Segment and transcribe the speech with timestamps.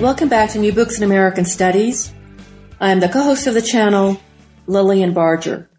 [0.00, 2.12] Welcome back to New Books in American Studies.
[2.78, 4.20] I am the co-host of the channel,
[4.66, 5.70] Lilian Barger.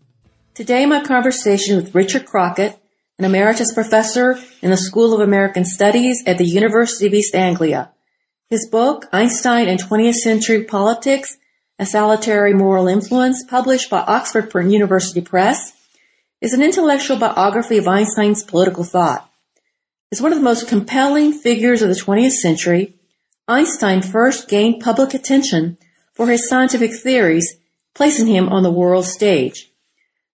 [0.55, 2.79] Today my conversation with Richard Crockatt,
[3.19, 7.91] an emeritus professor in the School of American Studies at the University of East Anglia.
[8.49, 11.37] His book, Einstein and 20th Century Politics,
[11.77, 15.73] A Salutary Moral Influence, published by Oxford University Press,
[16.41, 19.29] is an intellectual biography of Einstein's political thought.
[20.11, 22.96] As one of the most compelling figures of the 20th century,
[23.47, 25.77] Einstein first gained public attention
[26.13, 27.57] for his scientific theories,
[27.93, 29.71] placing him on the world stage.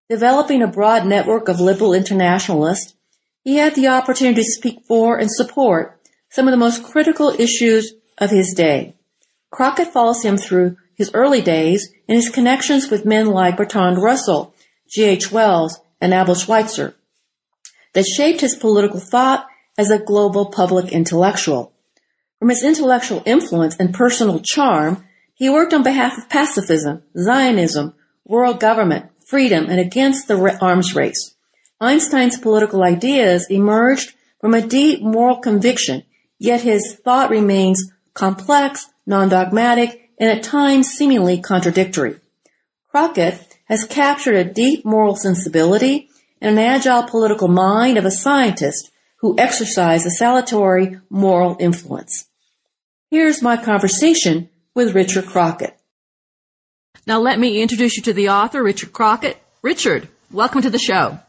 [0.08, 2.94] Developing a broad network of liberal internationalists,
[3.42, 7.92] he had the opportunity to speak for and support some of the most critical issues
[8.18, 8.96] of his day.
[9.52, 14.54] Crockatt follows him through his early days and his connections with men like Bertrand Russell,
[14.88, 15.30] G.H.
[15.30, 16.94] Wells, and Albert Schweitzer
[17.92, 19.46] that shaped his political thought
[19.78, 21.73] as a global public intellectual.
[22.44, 27.94] From his intellectual influence and personal charm, he worked on behalf of pacifism, Zionism,
[28.26, 31.36] world government, freedom, and against the arms race.
[31.80, 36.02] Einstein's political ideas emerged from a deep moral conviction,
[36.38, 42.16] yet his thought remains complex, non-dogmatic, and at times seemingly contradictory.
[42.94, 46.10] Crockatt has captured a deep moral sensibility
[46.42, 52.26] and an agile political mind of a scientist who exercised a salutary moral influence.
[53.14, 55.74] Here's my conversation with Richard Crockatt.
[57.06, 59.36] Now let me introduce you to the author, Richard Crockatt.
[59.62, 61.20] Richard, welcome to the show.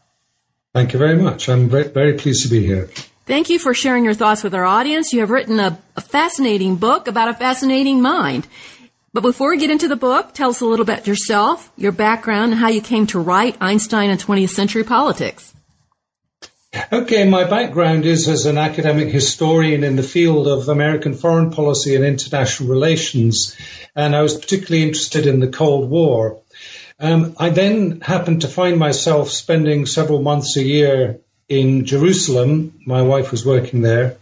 [0.74, 1.48] Thank you very much.
[1.48, 2.90] I'm very, very pleased to be here.
[3.24, 5.12] Thank you for sharing your thoughts with our audience.
[5.12, 8.48] You have written a, a fascinating book about a fascinating mind.
[9.12, 12.50] But before we get into the book, tell us a little bit yourself, your background,
[12.50, 15.54] and how you came to write Einstein and 20th Century Politics.
[16.92, 21.94] Okay, my background is as an academic historian in the field of American foreign policy
[21.94, 23.56] and international relations,
[23.94, 26.40] and I was particularly interested in the Cold War.
[27.00, 32.80] Um, I then happened to find myself spending several months a year in Jerusalem.
[32.84, 34.18] My wife was working there,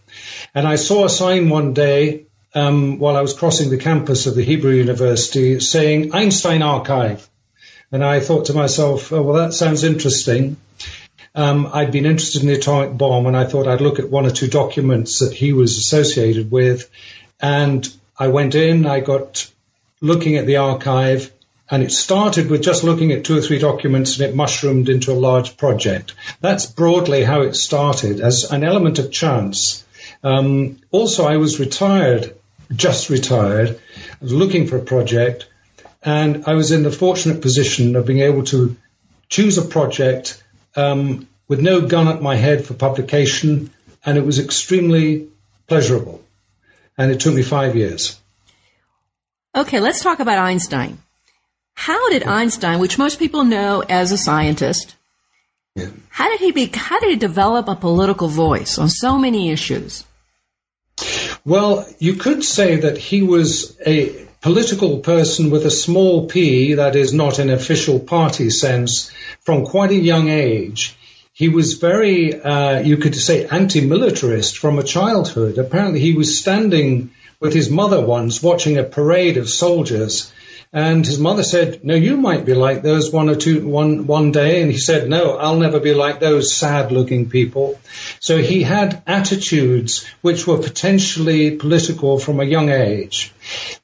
[0.54, 4.36] and I saw a sign one day um, while I was crossing the campus of
[4.36, 7.28] the Hebrew University saying Einstein Archive.
[7.90, 10.56] And I thought to myself, oh, well, that sounds interesting.
[11.34, 14.24] Um, I'd been interested in the atomic bomb and I thought I'd look at one
[14.24, 16.88] or two documents that he was associated with.
[17.40, 17.86] And
[18.16, 19.50] I went in, I got
[20.00, 21.32] looking at the archive
[21.68, 25.10] and it started with just looking at two or three documents and it mushroomed into
[25.10, 26.14] a large project.
[26.40, 29.84] That's broadly how it started as an element of chance.
[30.22, 32.36] Um, also, I was retired,
[32.72, 33.70] just retired.
[33.70, 35.48] I was looking for a project
[36.02, 38.76] and I was in the fortunate position of being able to
[39.28, 40.43] choose a project
[40.76, 43.70] um, with no gun at my head for publication,
[44.04, 45.28] and it was extremely
[45.66, 46.22] pleasurable.
[46.96, 48.18] And it took me five years.
[49.54, 50.98] Okay, let's talk about Einstein.
[51.74, 54.94] How did Einstein, which most people know as a scientist,
[55.74, 55.90] yeah.
[56.08, 56.70] how did he be?
[56.72, 60.04] How did he develop a political voice on so many issues?
[61.44, 66.96] Well, you could say that he was a political person with a small p, that
[66.96, 69.10] is not an official party sense,
[69.40, 70.94] from quite a young age.
[71.32, 75.56] He was very, uh, you could say, anti-militarist from a childhood.
[75.56, 77.10] Apparently, he was standing
[77.40, 80.30] with his mother once watching a parade of soldiers
[80.74, 84.32] and his mother said, no, you might be like those one or two, one, one
[84.32, 84.60] day.
[84.60, 87.78] And he said, no, I'll never be like those sad looking people.
[88.18, 93.32] So he had attitudes which were potentially political from a young age.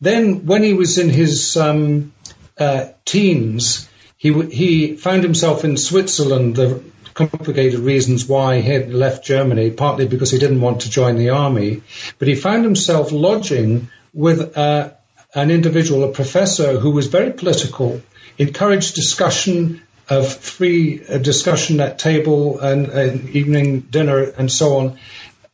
[0.01, 2.13] Then when he was in his, um,
[2.59, 6.83] uh, teens, he, he found himself in Switzerland, the
[7.15, 11.31] complicated reasons why he had left Germany, partly because he didn't want to join the
[11.31, 11.83] army,
[12.19, 14.91] but he found himself lodging with, uh,
[15.35, 18.01] an individual, a professor who was very political,
[18.39, 24.99] encouraged discussion of free uh, discussion at table and, and evening dinner and so on.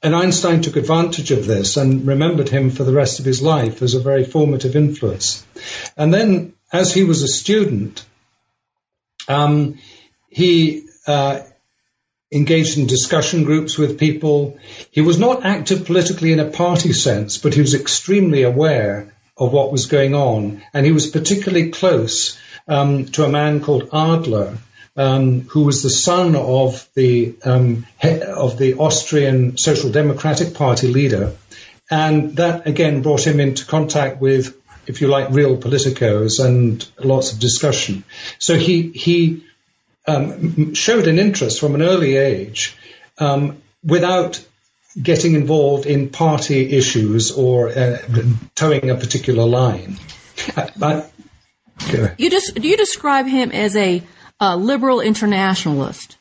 [0.02, 3.82] And Einstein took advantage of this and remembered him for the rest of his life
[3.82, 5.44] as a very formative influence.
[5.96, 8.04] And then, as he was a student,
[9.28, 9.78] um,
[10.30, 11.40] he uh,
[12.32, 14.58] engaged in discussion groups with people.
[14.90, 19.52] He was not active politically in a party sense, but he was extremely aware of
[19.52, 20.62] what was going on.
[20.72, 22.38] And he was particularly close
[22.68, 24.58] um, to a man called Adler,
[24.96, 31.36] um, who was the son of the um, of the Austrian Social Democratic Party leader,
[31.90, 34.56] and that again brought him into contact with,
[34.86, 38.04] if you like, real politicos and lots of discussion.
[38.38, 39.44] So he he
[40.06, 42.76] um, showed an interest from an early age,
[43.18, 44.42] um, without
[45.00, 47.98] getting involved in party issues or uh,
[48.54, 49.98] toeing a particular line.
[50.78, 51.02] Uh,
[52.16, 54.02] you just do you describe him as a
[54.40, 56.16] uh, liberal internationalist.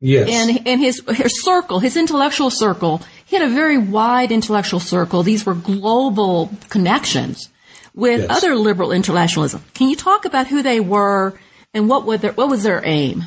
[0.00, 0.28] Yes.
[0.28, 5.22] And, and his, his circle, his intellectual circle, he had a very wide intellectual circle.
[5.22, 7.48] These were global connections
[7.94, 8.30] with yes.
[8.30, 9.62] other liberal internationalism.
[9.74, 11.38] Can you talk about who they were
[11.72, 13.22] and what, were their, what was their aim?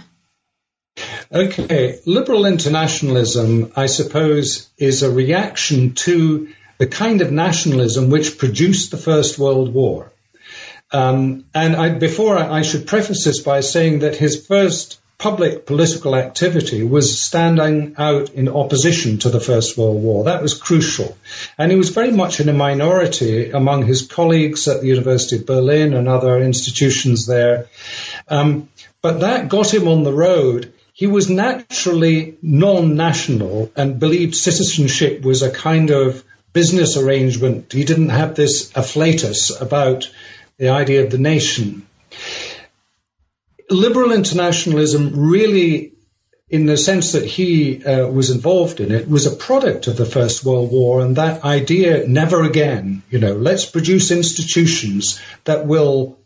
[1.32, 2.00] Okay.
[2.06, 8.98] Liberal internationalism, I suppose, is a reaction to the kind of nationalism which produced the
[8.98, 10.12] First World War.
[10.92, 15.66] Um, and I, before I, I, should preface this by saying that his first public
[15.66, 20.26] political activity was standing out in opposition to the First World War.
[20.26, 21.18] That was crucial.
[21.58, 25.46] And he was very much in a minority among his colleagues at the University of
[25.46, 27.68] Berlin and other institutions there.
[28.28, 28.70] Um,
[29.02, 30.74] but that got him on the road.
[30.98, 37.74] He was naturally non-national and believed citizenship was a kind of business arrangement.
[37.74, 40.10] He didn't have this afflatus about
[40.58, 41.86] the idea of the nation.
[43.70, 45.92] Liberal internationalism really,
[46.48, 50.06] in the sense that he uh, was involved in it, was a product of the
[50.06, 56.18] First World War and that idea, never again, you know, let's produce institutions that will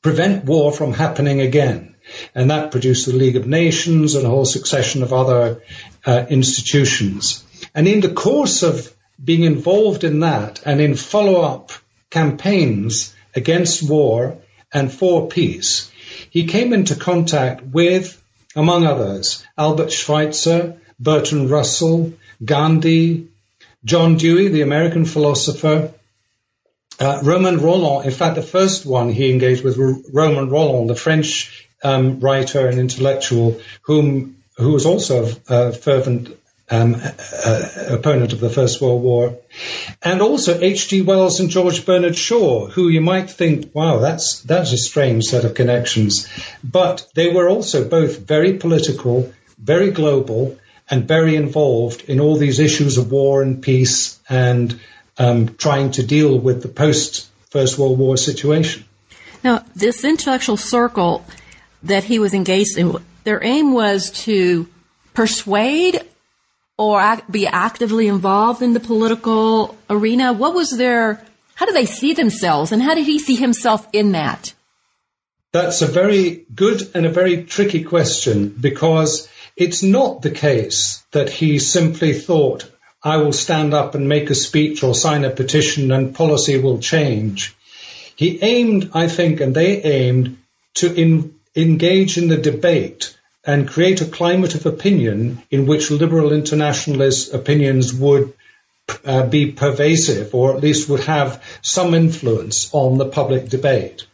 [0.00, 1.89] prevent war from happening again.
[2.34, 5.62] And that produced the League of Nations and a whole succession of other
[6.04, 7.44] uh, institutions.
[7.74, 11.72] And in the course of being involved in that and in follow-up
[12.10, 14.38] campaigns, against war
[14.72, 15.90] and for peace,
[16.30, 18.22] he came into contact with,
[18.56, 22.12] among others, Albert Schweitzer, Bertrand Russell,
[22.44, 23.28] Gandhi,
[23.84, 25.92] John Dewey, the American philosopher,
[26.98, 28.06] uh, Romain Rolland.
[28.06, 29.78] In fact, the first one he engaged with
[30.12, 36.36] Romain Rolland, the French um, writer and intellectual, whom who was also a, fervent
[36.70, 39.38] um, uh, opponent of the First World War,
[40.02, 41.02] and also H.G.
[41.02, 45.44] Wells and George Bernard Shaw, who you might think, wow, that's that's a strange set
[45.44, 46.28] of connections,
[46.62, 52.58] but they were also both very political, very global, and very involved in all these
[52.58, 54.78] issues of war and peace and
[55.18, 58.84] um, trying to deal with the post First World War situation.
[59.42, 61.24] Now, this intellectual circle
[61.82, 64.68] that he was engaged in, their aim was to
[65.14, 66.02] persuade
[66.76, 70.32] or act, be actively involved in the political arena?
[70.32, 71.22] What was their,
[71.54, 74.54] how do they see themselves and how did he see himself in that?
[75.52, 81.28] That's a very good and a very tricky question because it's not the case that
[81.28, 82.70] he simply thought,
[83.02, 86.78] I will stand up and make a speech or sign a petition and policy will
[86.78, 87.56] change.
[88.14, 90.38] He aimed, I think, and they aimed
[90.74, 96.32] to in, engage in the debate and create a climate of opinion in which liberal
[96.32, 98.32] internationalist opinions would
[99.04, 104.06] uh, be pervasive or at least would have some influence on the public debate.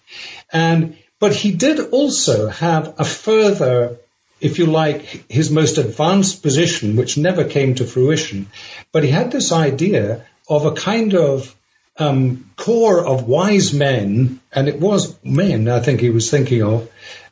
[0.53, 3.99] And, but he did also have a further,
[4.41, 8.47] if you like, his most advanced position, which never came to fruition.
[8.93, 11.55] But he had this idea of a kind of
[11.99, 16.91] um, core of wise men, and it was men I think he was thinking of,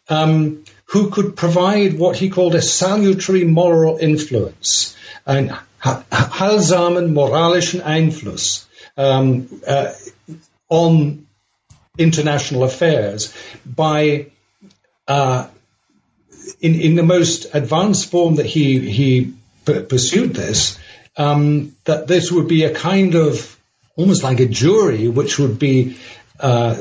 [0.09, 4.97] um, who could provide what he called a salutary moral influence,
[5.27, 9.93] ein heilsamen moralischen Einfluss um, uh,
[10.69, 11.27] on
[11.99, 13.35] international affairs
[13.65, 14.27] by
[15.07, 15.47] uh,
[16.61, 19.35] in, in the most advanced form that he he
[19.65, 20.79] p- pursued this,
[21.17, 23.59] um, that this would be a kind of
[23.97, 25.97] almost like a jury, which would be
[26.41, 26.77] uh,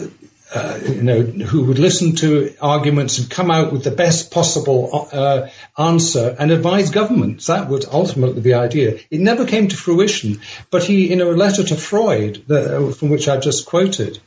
[0.54, 5.10] uh, you know, who would listen to arguments and come out with the best possible
[5.12, 7.48] uh, answer and advise governments.
[7.48, 9.00] That would ultimately the idea.
[9.10, 13.28] It never came to fruition, but he, in a letter to Freud, the, from which
[13.28, 14.20] I just quoted,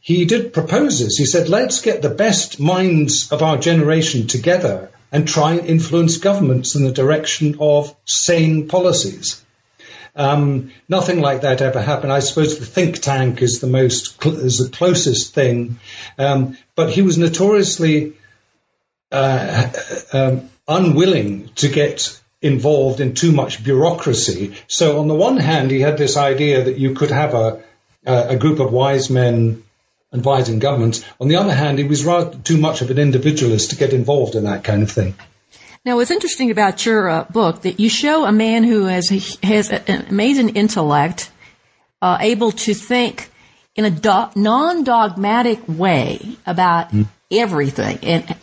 [0.00, 1.16] he did propose this.
[1.16, 6.18] He said, let's get the best minds of our generation together and try and influence
[6.18, 9.43] governments in the direction of sane policies.
[10.16, 12.12] Um, nothing like that ever happened.
[12.12, 15.80] I suppose the think tank is the most is the closest thing,
[16.18, 18.14] um, but he was notoriously
[19.10, 19.72] uh,
[20.12, 24.54] um, unwilling to get involved in too much bureaucracy.
[24.68, 27.64] So on the one hand, he had this idea that you could have a,
[28.06, 29.64] a group of wise men
[30.12, 31.04] advising governments.
[31.20, 34.34] On the other hand, he was rather too much of an individualist to get involved
[34.34, 35.14] in that kind of thing.
[35.84, 39.10] Now, what's interesting about your uh, book that you show a man who has
[39.42, 41.30] has an amazing intellect,
[42.00, 43.30] uh, able to think
[43.76, 47.06] in a do- non-dogmatic way about mm.
[47.30, 48.34] everything and,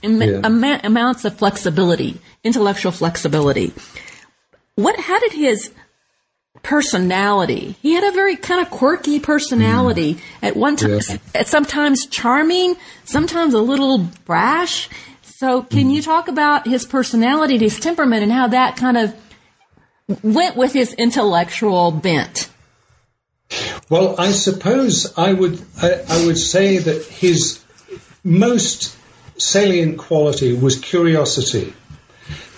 [0.00, 0.40] and yeah.
[0.44, 3.72] am- amounts of flexibility, intellectual flexibility.
[4.76, 5.00] What?
[5.00, 5.72] How did his
[6.62, 7.74] personality?
[7.82, 10.14] He had a very kind of quirky personality.
[10.14, 10.20] Mm.
[10.42, 11.16] At one time, yeah.
[11.34, 14.88] at sometimes charming, sometimes a little brash
[15.36, 19.14] so can you talk about his personality, his temperament, and how that kind of
[20.22, 22.48] went with his intellectual bent?
[23.90, 27.62] Well, I suppose I would I, I would say that his
[28.24, 28.96] most
[29.36, 31.74] salient quality was curiosity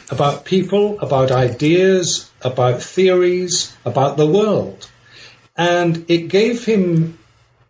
[0.08, 4.88] about people, about ideas, about theories, about the world.
[5.56, 7.18] And it gave him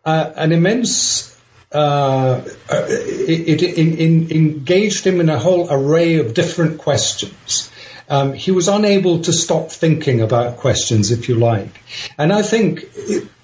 [0.05, 1.38] uh, an immense
[1.73, 7.71] uh, it, it in, engaged him in a whole array of different questions.
[8.09, 11.69] Um, he was unable to stop thinking about questions, if you like.
[12.17, 12.85] And I think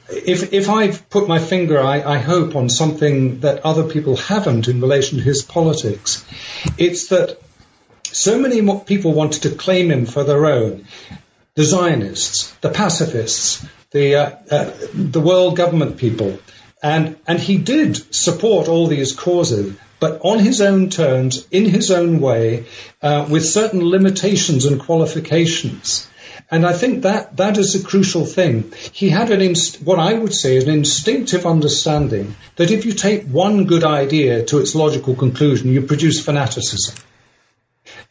[0.09, 4.69] if, if I've put my finger, I, I hope, on something that other people haven't
[4.69, 6.25] in relation to his politics,
[6.79, 7.39] it's that
[8.05, 10.87] so many people wanted to claim him for their own.
[11.57, 16.39] The Zionists, the pacifists, the, uh, uh, the world government people,
[16.85, 21.91] and, and he did support all these causes, but on his own terms, in his
[21.91, 22.67] own way,
[23.01, 26.07] uh, with certain limitations and qualifications.
[26.51, 28.71] And I think that that is a crucial thing.
[28.93, 32.93] He had an inst- what I would say is an instinctive understanding that if you
[32.93, 37.03] take one good idea to its logical conclusion, you produce fanaticism.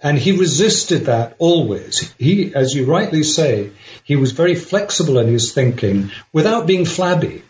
[0.02, 2.12] And he resisted that always.
[2.18, 3.70] He, as you rightly say,
[4.04, 7.44] he was very flexible in his thinking without being flabby.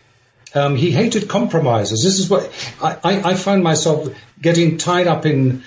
[0.54, 2.02] Um, he hated compromises.
[2.02, 2.50] This is what
[2.82, 4.08] I, I, I found myself
[4.40, 5.64] getting tied up in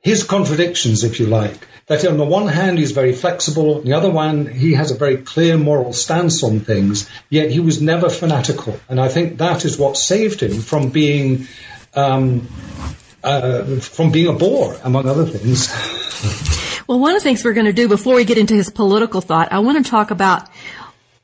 [0.00, 1.66] his contradictions, if you like.
[1.86, 4.94] That on the one hand he's very flexible, on the other one he has a
[4.94, 8.78] very clear moral stance on things, yet he was never fanatical.
[8.88, 11.46] And I think that is what saved him from being
[11.94, 12.46] um,
[13.24, 15.68] uh, from being a bore, among other things.
[16.86, 19.20] Well, one of the things we're going to do before we get into his political
[19.20, 20.48] thought, I want to talk about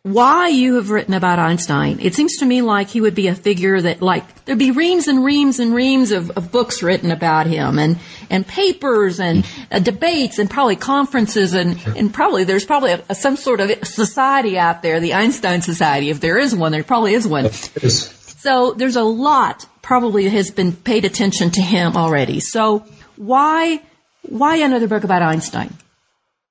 [0.04, 1.98] why you have written about Einstein.
[1.98, 5.08] It seems to me like he would be a figure that like there'd be reams
[5.08, 9.78] and reams and reams of, of books written about him and, and papers and uh,
[9.78, 14.58] debates and probably conferences and, and probably there's probably a, a, some sort of society
[14.58, 16.10] out there, the Einstein Society.
[16.10, 17.50] If there is one, there probably is one.
[17.50, 22.40] So there's a lot probably has been paid attention to him already.
[22.40, 22.84] So
[23.16, 23.80] why,
[24.20, 25.72] why another book about Einstein?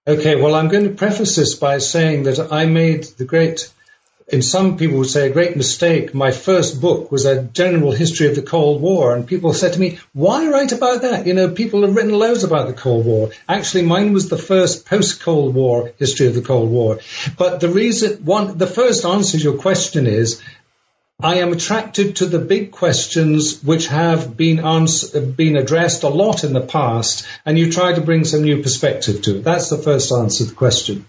[0.06, 3.72] Okay, well, I'm going to preface this by saying that I made the great,
[4.28, 6.14] in some people would say a great mistake.
[6.14, 9.80] My first book was a general history of the Cold War, and people said to
[9.80, 11.26] me, why write about that?
[11.26, 13.30] You know, people have written loads about the Cold War.
[13.48, 17.00] Actually, mine was the first post-Cold War history of the Cold War.
[17.38, 20.42] But the reason, one, the first answer to your question is,
[21.24, 26.44] I am attracted to the big questions which have been ans- been addressed a lot
[26.44, 29.44] in the past, and you try to bring some new perspective to it.
[29.46, 31.06] That's the first answer to the question.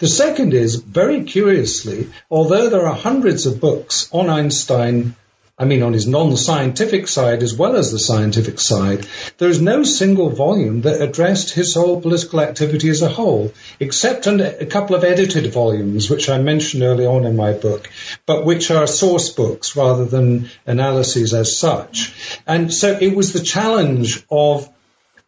[0.00, 5.16] The second is, very curiously, although there are hundreds of books on Einstein
[5.56, 9.06] I mean, on his non-scientific side as well as the scientific side,
[9.38, 14.26] there is no single volume that addressed his whole political activity as a whole, except
[14.26, 17.88] a couple of edited volumes, which I mentioned early on in my book,
[18.26, 22.40] but which are source books rather than analyses as such.
[22.48, 24.68] And so it was the challenge of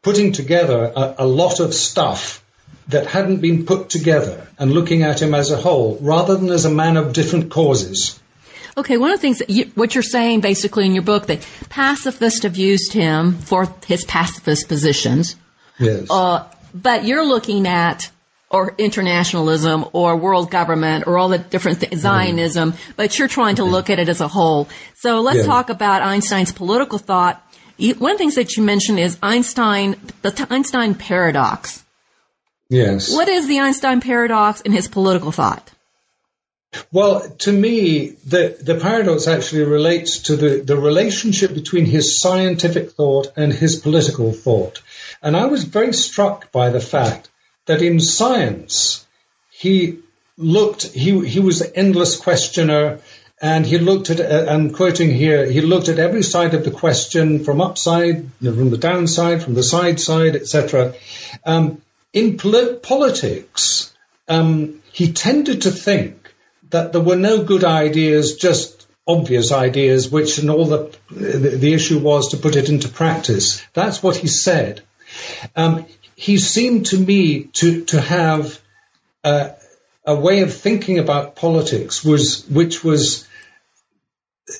[0.03, 2.45] putting together a, a lot of stuff
[2.89, 6.65] that hadn't been put together and looking at him as a whole rather than as
[6.65, 8.19] a man of different causes.
[8.79, 11.47] Okay, one of the things that you, what you're saying basically in your book that
[11.71, 15.37] pacifists have used him for his pacifist positions.
[15.79, 16.07] Yes.
[16.11, 18.11] Uh, but you're looking at
[18.51, 22.93] or internationalism or world government or all the different th- Zionism, mm-hmm.
[22.97, 24.69] but you're trying to look at it as a whole.
[24.95, 25.47] So let's yeah.
[25.47, 27.43] talk about Einstein's political thought.
[27.79, 31.85] One of the things that you mentioned is Einstein, the Einstein paradox.
[32.69, 33.13] Yes.
[33.13, 35.73] What is the Einstein paradox in his political thought?
[36.93, 42.93] Well, to me, the, the paradox actually relates to the, the relationship between his scientific
[42.93, 44.83] thought and his political thought.
[45.23, 47.31] And I was very struck by the fact
[47.67, 49.07] that in science,
[49.51, 49.99] he
[50.37, 53.01] looked, he, he was an endless questioner
[53.41, 56.71] and he looked at, uh, I'm quoting here, he looked at every side of the
[56.71, 60.95] question from upside, from the downside, from the side side, etc.
[61.45, 63.95] Um, in pol- politics,
[64.27, 66.26] um, he tended to think
[66.77, 71.99] that there were no good ideas, just obvious ideas, which and all the, the, issue
[71.99, 73.63] was to put it into practice.
[73.73, 74.83] That's what he said.
[75.55, 78.61] Um, he seemed to me to, to have
[79.25, 79.51] uh,
[80.05, 83.27] a way of thinking about politics was, which was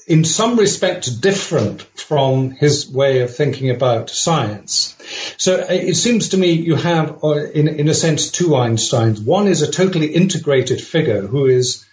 [0.07, 4.97] in some respects different from his way of thinking about science.
[5.37, 9.25] So uh, it seems to me you have, uh, in, in a sense, two Einsteins.
[9.25, 11.86] One is a totally integrated figure who is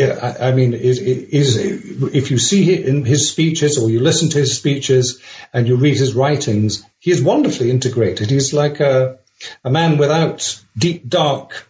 [0.00, 4.56] I mean, is, is, if you see in his speeches or you listen to his
[4.56, 5.20] speeches
[5.52, 8.30] and you read his writings, he is wonderfully integrated.
[8.30, 9.18] He's like a,
[9.64, 11.68] a man without deep, dark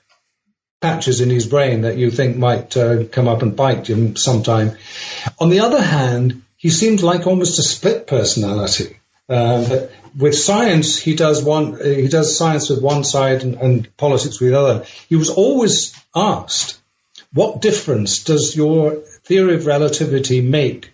[0.80, 4.76] patches in his brain that you think might uh, come up and bite him sometime.
[5.38, 8.98] On the other hand, he seems like almost a split personality.
[9.28, 14.40] Uh, with science, he does one, he does science with one side and, and politics
[14.40, 14.84] with the other.
[15.08, 16.77] He was always asked,
[17.32, 20.90] what difference does your theory of relativity make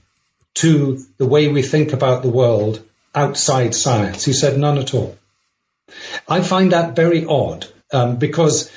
[0.55, 2.83] to the way we think about the world
[3.15, 4.25] outside science?
[4.25, 5.17] He said, none at all.
[6.29, 8.71] I find that very odd um, because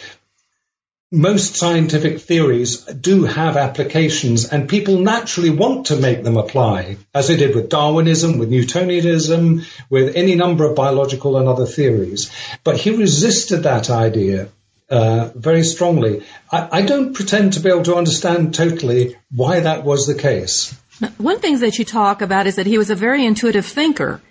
[1.12, 7.30] most scientific theories do have applications and people naturally want to make them apply, as
[7.30, 12.30] they did with Darwinism, with Newtonianism, with any number of biological and other theories.
[12.66, 14.50] But he resisted that idea
[14.90, 16.24] uh, very strongly.
[16.52, 20.74] I, I, don't pretend to be able to understand totally why that was the case.
[21.18, 24.22] One thing that you talk about is that he was a very intuitive thinker.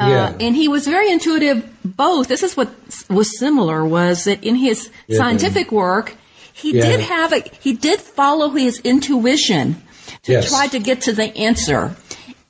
[0.00, 0.46] Uh, yeah.
[0.46, 2.28] and he was very intuitive both.
[2.28, 2.70] This is what
[3.10, 5.18] was similar was that in his yeah.
[5.18, 6.14] scientific work,
[6.52, 6.82] he yeah.
[6.82, 9.74] did have a, he did follow his intuition
[10.22, 10.50] to yes.
[10.50, 11.96] try to get to the answer.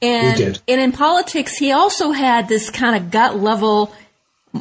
[0.03, 3.93] And, and in politics, he also had this kind of gut level,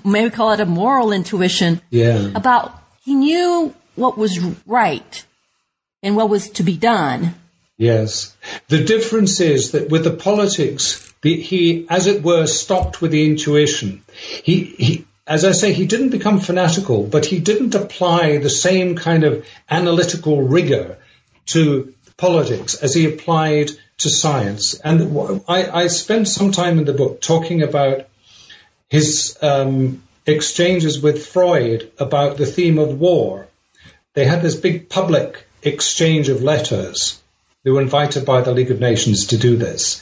[0.04, 2.32] maybe call it a moral intuition yeah.
[2.36, 5.26] about he knew what was right
[6.04, 7.36] and what was to be done.
[7.78, 8.36] Yes.
[8.70, 13.26] The difference is that with the politics, the, he, as it were, stopped with the
[13.26, 14.04] intuition.
[14.44, 18.96] He, he, as I say, he didn't become fanatical, but he didn't apply the same
[18.96, 20.98] kind of analytical rigor
[21.48, 24.76] to politics as he applied to science.
[24.76, 28.08] And I, I spent some time in the book talking about
[28.90, 33.48] his um, exchanges with Freud about the theme of war.
[34.14, 37.22] They had this big public exchange of letters.
[37.64, 40.02] They were invited by the League of Nations to do this.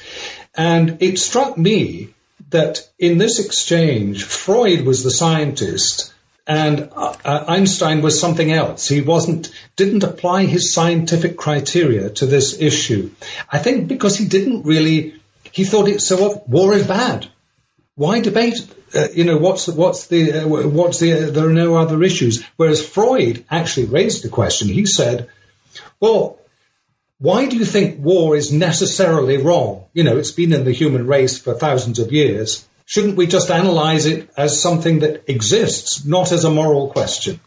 [0.56, 2.14] And it struck me
[2.50, 6.14] that in this exchange, Freud was the scientist
[6.48, 8.88] and uh, Einstein was something else.
[8.88, 13.12] He wasn't, didn't apply his scientific criteria to this issue.
[13.52, 15.16] I think because he didn't really,
[15.52, 17.28] he thought it, so war is bad.
[17.96, 18.56] Why debate?
[18.94, 22.02] Uh, you know, what's the, what's the, uh, what's the, uh, there are no other
[22.04, 22.44] issues.
[22.58, 24.68] Whereas Freud actually raised the question.
[24.68, 25.30] He said,
[26.00, 26.40] well,
[27.20, 29.86] why do you think war is necessarily wrong?
[29.94, 32.68] You know, it's been in the human race for thousands of years.
[32.86, 37.40] Shouldn't we just analyze it as something that exists, not as a moral question?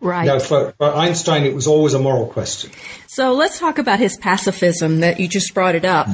[0.00, 0.26] Right.
[0.26, 2.70] Know, for, for, Einstein, it was always a moral question.
[3.06, 6.08] So let's talk about his pacifism that you just brought it up.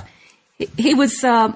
[0.59, 1.53] He, he was uh,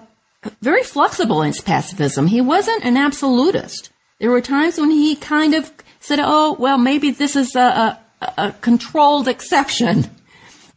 [0.61, 2.27] very flexible in his pacifism.
[2.27, 3.91] He wasn't an absolutist.
[4.19, 8.33] There were times when he kind of said, "Oh, well, maybe this is a, a,
[8.39, 10.11] a controlled exception."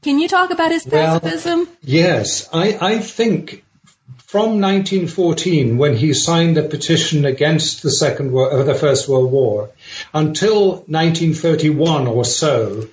[0.02, 1.60] Can you talk about his pacifism?
[1.60, 3.63] Well, yes, I, I think
[4.17, 9.32] from 1914, when he signed a petition against the Second World, uh, the First World
[9.32, 9.69] War,
[10.13, 12.89] until 1931 or so,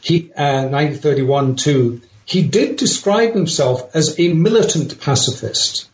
[0.00, 5.88] he, uh, 1931 too, he did describe himself as a militant pacifist.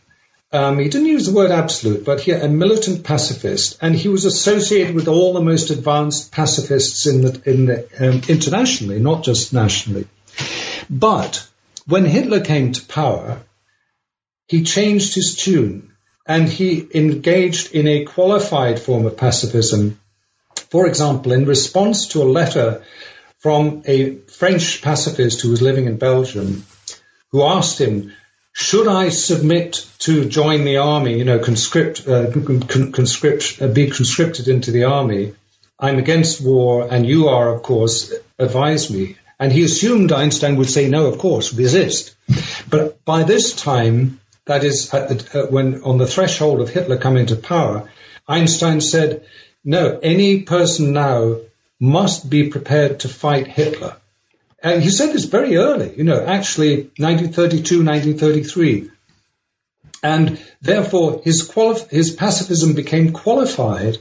[0.53, 4.25] Um, he didn't use the word absolute, but he a militant pacifist, and he was
[4.25, 9.53] associated with all the most advanced pacifists in the, in the um, internationally, not just
[9.53, 10.07] nationally.
[10.89, 11.47] But
[11.87, 13.43] when Hitler came to power,
[14.47, 15.93] he changed his tune
[16.25, 19.99] and he engaged in a qualified form of pacifism.
[20.69, 22.83] For example, in response to a letter
[23.39, 26.65] from a French pacifist who was living in Belgium,
[27.31, 28.13] who asked him,
[28.53, 34.47] should I submit to join the army, you know, conscript, uh, conscript, uh, be conscripted
[34.47, 35.33] into the army?
[35.79, 39.17] I'm against war and you are, of course, advise me.
[39.39, 42.15] And he assumed Einstein would say, no, of course, resist.
[42.69, 47.35] But by this time, that is at, when on the threshold of Hitler coming to
[47.35, 47.89] power,
[48.27, 49.25] Einstein said,
[49.63, 51.37] no, any person now
[51.79, 53.97] must be prepared to fight Hitler.
[54.63, 58.91] And he said this very early, you know, actually 1932, 1933.
[60.03, 63.97] And therefore his, quali- his pacifism became qualified,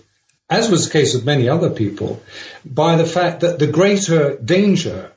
[0.48, 2.22] as was the case of many other people,
[2.64, 5.12] by the fact that the greater danger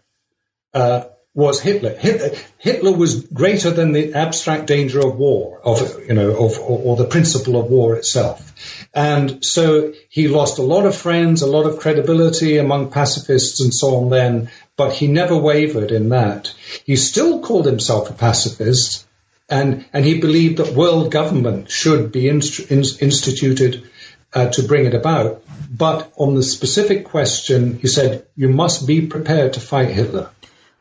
[0.74, 1.96] uh, was Hitler.
[1.98, 2.38] Hitler.
[2.58, 6.96] Hitler was greater than the abstract danger of war, of you know, of or, or,
[6.96, 8.88] the principle of war itself.
[8.94, 13.74] And so he lost a lot of friends, a lot of credibility among pacifists and
[13.74, 14.10] so on.
[14.10, 16.54] Then, but he never wavered in that.
[16.86, 19.06] He still called himself a pacifist,
[19.50, 23.90] and and he believed that world government should be inst- instituted.
[24.36, 25.44] Uh, to bring it about.
[25.70, 30.32] But on the specific question, he said, you must be prepared to fight Hitler.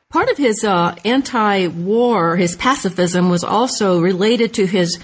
[0.09, 4.99] Part of his uh, anti-war, his pacifism, was also related to his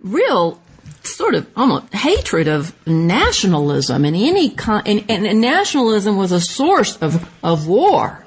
[0.00, 0.60] real
[1.04, 6.40] sort of almost hatred of nationalism and any kind, and, and, and, nationalism was a
[6.40, 8.24] source of, of war.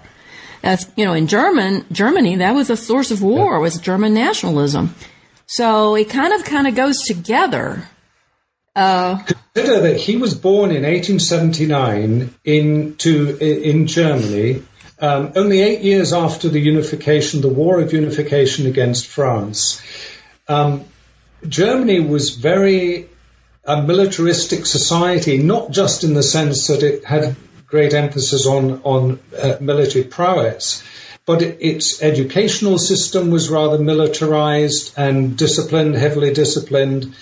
[0.63, 4.95] As, you know, in German, Germany, that was a source of war, was German nationalism.
[5.47, 7.87] So it kind of, kind of goes together.
[8.75, 14.63] Uh, Consider that he was born in 1879 into, in Germany,
[14.99, 19.81] um, only eight years after the unification, the war of unification against France,
[20.47, 20.85] um,
[21.47, 23.09] Germany was very
[23.67, 29.19] a militaristic society, not just in the sense that it had great emphasis on on
[29.37, 30.83] uh, military prowess,
[31.25, 37.15] but it, its educational system was rather militarized and disciplined, heavily disciplined.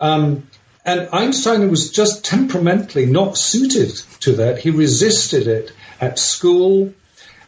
[0.00, 0.48] Um,
[0.84, 4.58] and Einstein was just temperamentally not suited to that.
[4.58, 6.94] He resisted it at school.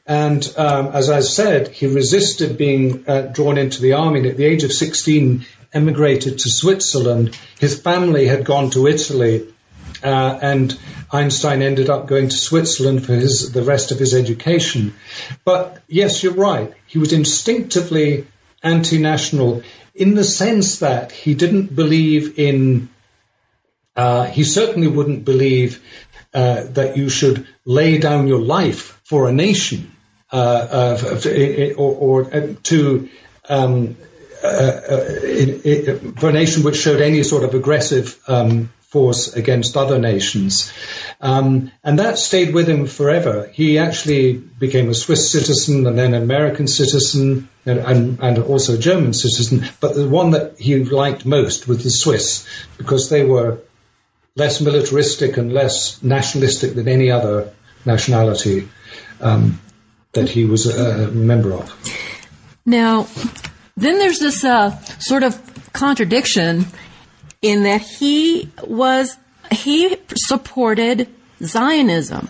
[0.06, 4.20] And um, as I said, he resisted being uh, drawn into the army.
[4.20, 7.38] And at the age of 16, emigrated to Switzerland.
[7.58, 9.52] His family had gone to Italy,
[10.02, 10.78] uh, and
[11.10, 14.94] Einstein ended up going to Switzerland for his, the rest of his education.
[15.44, 16.72] But yes, you're right.
[16.86, 18.26] He was instinctively
[18.62, 19.62] anti-national
[19.94, 22.88] in the sense that he didn't believe in.
[23.94, 25.82] Uh, he certainly wouldn't believe
[26.32, 29.92] uh, that you should lay down your life for a nation
[30.32, 30.96] uh,
[31.76, 33.10] or, or, uh, to
[33.50, 33.96] um,
[34.42, 40.70] uh, for a nation which showed any sort of aggressive um, force against other nations.
[41.20, 43.48] Um, and that stayed with him forever.
[43.50, 48.74] He actually became a Swiss citizen and then an American citizen and, and, and, also
[48.74, 49.66] a German citizen.
[49.80, 53.60] But the one that he liked most was the Swiss because they were
[54.36, 57.54] less militaristic and less nationalistic than any other
[57.86, 58.68] nationality
[59.22, 59.58] um,
[60.12, 61.74] that he was a, a member of.
[62.66, 63.08] Now,
[63.76, 65.40] then there's this uh, sort of
[65.72, 66.66] contradiction
[67.40, 69.16] in that he was
[69.50, 71.08] he supported
[71.42, 72.28] Zionism.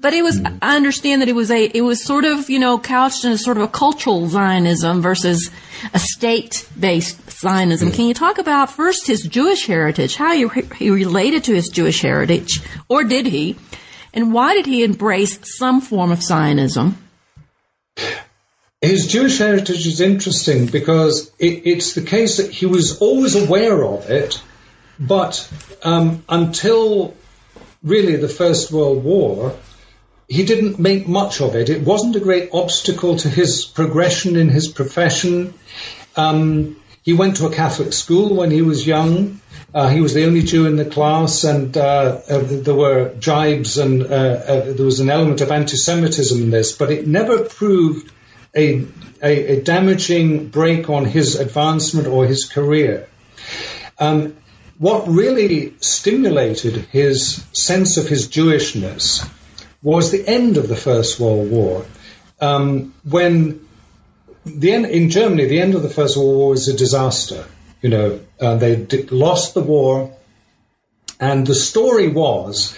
[0.00, 2.78] But it was, I understand that it was a, it was sort of, you know,
[2.78, 5.50] couched in a sort of a cultural Zionism versus
[5.92, 7.92] a state-based Zionism.
[7.92, 12.00] Can you talk about first his Jewish heritage, how he, he related to his Jewish
[12.00, 13.56] heritage, or did he?
[14.14, 16.96] And why did he embrace some form of Zionism?
[18.80, 23.84] His Jewish heritage is interesting because it, it's the case that he was always aware
[23.84, 24.40] of it,
[25.00, 25.50] but
[25.82, 27.16] um, until
[27.82, 29.56] really the First World War,
[30.28, 31.70] he didn't make much of it.
[31.70, 35.54] It wasn't a great obstacle to his progression in his profession.
[36.14, 39.40] Um, he went to a Catholic school when he was young.
[39.74, 43.76] Uh, he was the only Jew in the class, and uh, uh, there were jibes,
[43.76, 46.70] and uh, uh, there was an element of anti-Semitism in this.
[46.70, 48.12] But it never proved
[48.58, 48.86] a,
[49.22, 53.08] a, a damaging brake on his advancement or his career.
[53.98, 54.36] Um,
[54.78, 59.28] what really stimulated his sense of his Jewishness
[59.82, 61.84] was the end of the First World War.
[62.40, 63.66] Um, when
[64.44, 67.44] the end, in Germany, the end of the First World War was a disaster.
[67.82, 70.16] You know, uh, they lost the war,
[71.20, 72.76] and the story was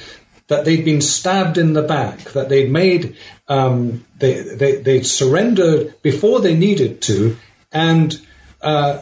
[0.50, 6.02] that they'd been stabbed in the back, that they'd made, um, they, they, they'd surrendered
[6.02, 7.36] before they needed to,
[7.70, 8.20] and
[8.60, 8.98] uh,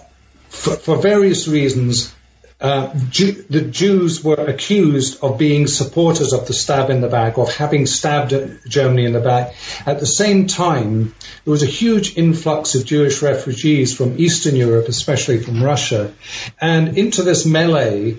[0.51, 2.15] for, for, various reasons,
[2.61, 7.39] uh, Jew, the Jews were accused of being supporters of the stab in the back,
[7.39, 8.35] of having stabbed
[8.69, 9.55] Germany in the back.
[9.87, 11.15] At the same time,
[11.47, 16.13] there was a huge influx of Jewish refugees from Eastern Europe, especially from Russia,
[16.61, 18.19] and into this melee,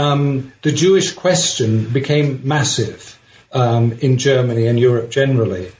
[0.00, 3.18] um, the Jewish question became massive
[3.52, 5.72] um, in Germany and Europe generally.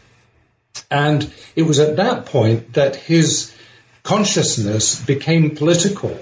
[0.91, 3.55] And it was at that point that his
[4.03, 6.17] consciousness became political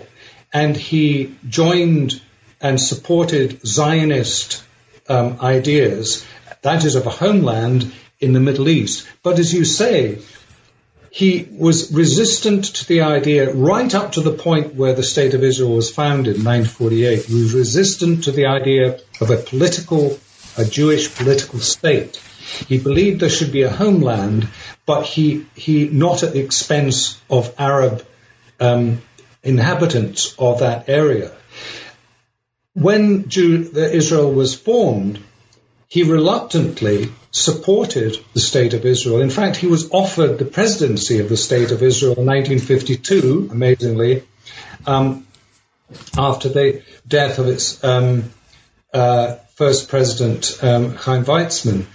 [0.52, 2.20] and he joined
[2.60, 4.62] and supported Zionist
[5.08, 6.24] um, ideas,
[6.62, 9.06] that is, of a homeland in the Middle East.
[9.22, 10.18] But as you say,
[11.18, 15.42] he was resistant to the idea right up to the point where the State of
[15.42, 17.24] Israel was founded in 1948.
[17.24, 20.16] He was resistant to the idea of a political,
[20.56, 22.22] a Jewish political state.
[22.68, 24.46] He believed there should be a homeland,
[24.86, 28.06] but he, he not at the expense of Arab
[28.60, 29.02] um,
[29.42, 31.32] inhabitants of that area.
[32.74, 35.18] When Jew, Israel was formed,
[35.88, 39.22] he reluctantly supported the State of Israel.
[39.22, 44.24] In fact, he was offered the presidency of the State of Israel in 1952, amazingly,
[44.86, 45.26] um,
[46.16, 48.30] after the death of its um,
[48.92, 51.86] uh, first president, um, Chaim Weizmann.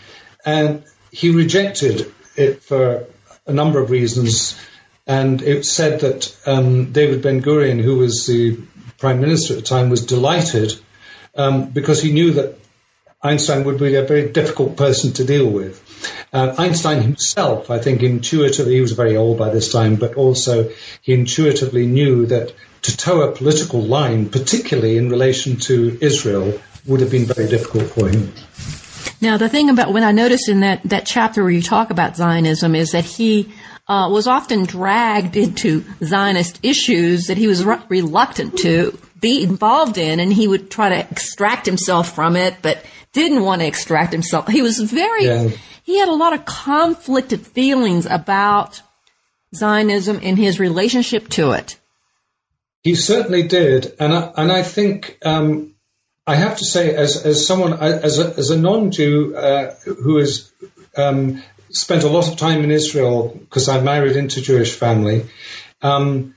[0.44, 3.06] And he rejected it for
[3.46, 4.60] a number of reasons.
[5.06, 8.58] And it said that um, David Ben Gurion, who was the
[8.98, 10.74] prime minister at the time, was delighted
[11.36, 12.58] um, because he knew that
[13.24, 15.82] Einstein would be a very difficult person to deal with.
[16.34, 20.70] Uh, Einstein himself, I think, intuitively, he was very old by this time, but also
[21.02, 27.00] he intuitively knew that to toe a political line, particularly in relation to Israel, would
[27.00, 28.34] have been very difficult for him.
[29.22, 32.18] Now, the thing about when I noticed in that, that chapter where you talk about
[32.18, 33.54] Zionism is that he
[33.88, 39.98] uh, was often dragged into Zionist issues that he was re- reluctant to be involved
[39.98, 44.12] in, and he would try to extract himself from it, but didn't want to extract
[44.12, 44.48] himself.
[44.48, 45.50] He was very, yeah.
[45.84, 48.82] he had a lot of conflicted feelings about
[49.56, 51.80] Zionism and his relationship to it.
[52.82, 55.76] He certainly did, and I, and I think um,
[56.28, 60.52] I have to say, as as someone as a, as a non-Jew uh, who has
[60.98, 65.26] um, spent a lot of time in Israel because I married into a Jewish family.
[65.82, 66.36] Um,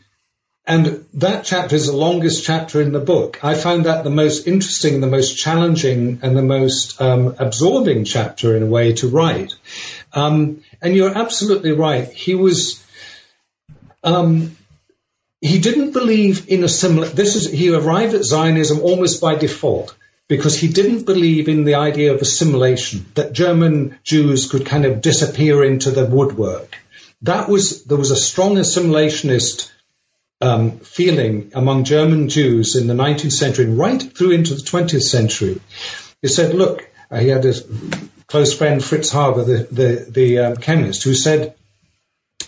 [0.67, 3.39] and that chapter is the longest chapter in the book.
[3.45, 8.57] I found that the most interesting, the most challenging, and the most um, absorbing chapter
[8.57, 9.55] in a way to write.
[10.13, 12.09] Um, and you're absolutely right.
[12.09, 12.85] He was,
[14.03, 14.57] um,
[15.41, 17.07] he didn't believe in a similar.
[17.07, 19.95] This is he arrived at Zionism almost by default
[20.27, 25.01] because he didn't believe in the idea of assimilation that German Jews could kind of
[25.01, 26.77] disappear into the woodwork.
[27.23, 29.71] That was there was a strong assimilationist
[30.41, 35.03] um, feeling among German Jews in the 19th century and right through into the 20th
[35.03, 35.61] century.
[36.23, 37.55] He said, look, uh, he had a
[38.27, 41.55] close friend, Fritz Haber, the, the, the um, chemist, who said,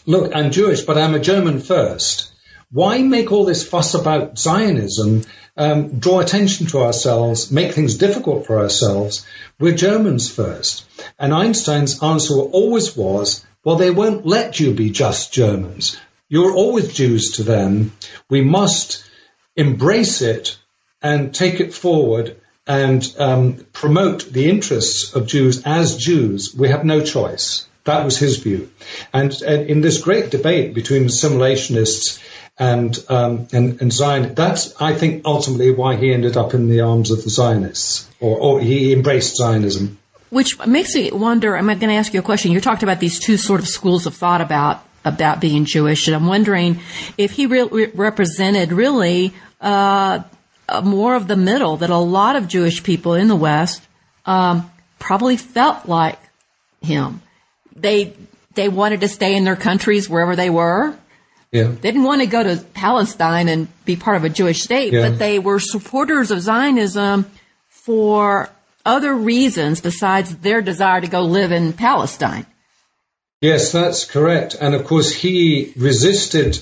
[0.06, 2.32] look, I'm Jewish, but I'm a German first.
[2.70, 5.22] Why make all this fuss about Zionism,
[5.56, 9.26] um, draw attention to ourselves, make things difficult for ourselves?
[9.58, 10.84] We're Germans first.
[11.18, 15.98] And Einstein's answer always was, well, they won't let you be just Germans.
[16.28, 17.92] You're always Jews to them.
[18.28, 19.04] We must
[19.56, 20.58] embrace it
[21.00, 22.36] and take it forward
[22.66, 26.54] and um, promote the interests of Jews as Jews.
[26.54, 27.66] We have no choice.
[27.84, 28.70] That was his view.
[29.14, 32.22] And, and in this great debate between assimilationists
[32.58, 36.82] and, um, and, and Zion, that's, I think, ultimately why he ended up in the
[36.82, 39.96] arms of the Zionists, or, or he embraced Zionism.
[40.28, 42.52] Which makes me wonder, I'm going to ask you a question.
[42.52, 46.16] You talked about these two sort of schools of thought about about being Jewish, and
[46.16, 46.80] I'm wondering
[47.16, 50.20] if he re- represented really uh,
[50.82, 53.82] more of the middle that a lot of Jewish people in the West
[54.26, 56.18] um, probably felt like
[56.82, 57.22] him.
[57.74, 58.14] They
[58.54, 60.96] they wanted to stay in their countries wherever they were.
[61.52, 61.68] Yeah.
[61.68, 65.08] They didn't want to go to Palestine and be part of a Jewish state, yeah.
[65.08, 67.30] but they were supporters of Zionism
[67.68, 68.50] for
[68.84, 72.46] other reasons besides their desire to go live in Palestine.
[73.40, 74.56] Yes, that's correct.
[74.60, 76.58] And of course, he resisted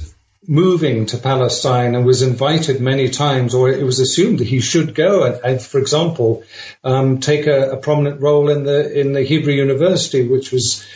[0.47, 4.95] moving to Palestine and was invited many times, or it was assumed that he should
[4.95, 6.45] go and, and for example,
[6.85, 10.87] um, take a, a, prominent role in the in the Hebrew University, which was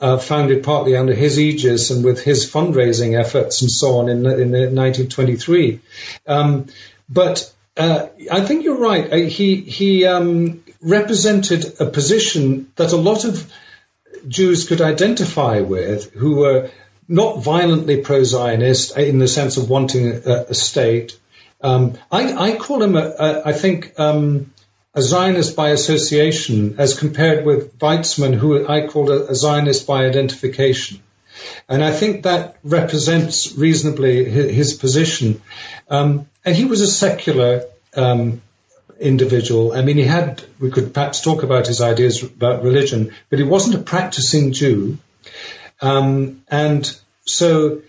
[0.00, 4.18] uh, founded partly under his aegis and with his fundraising efforts and so on in,
[4.18, 5.80] in 1923.
[6.26, 6.66] Um,
[7.08, 9.12] but uh, I think you're right.
[9.12, 13.50] Uh, he he um, represented a position that a lot of
[14.28, 16.70] Jews could identify with who were
[17.08, 21.18] not violently pro-Zionist in the sense of wanting a, a state.
[21.60, 24.52] Um, I, I, call him, a, a, I think, um,
[24.94, 31.00] a Zionist by association as compared with Weizmann, who I called a, Zionist by identification.
[31.68, 35.42] And I think that represents reasonably his, his position.
[35.88, 37.64] Um, and he was a secular
[37.96, 38.42] um,
[39.00, 39.72] individual.
[39.72, 43.44] I mean, he had, we could perhaps talk about his ideas about religion, but he
[43.44, 44.98] wasn't a practicing Jew.
[45.80, 47.82] Um, and so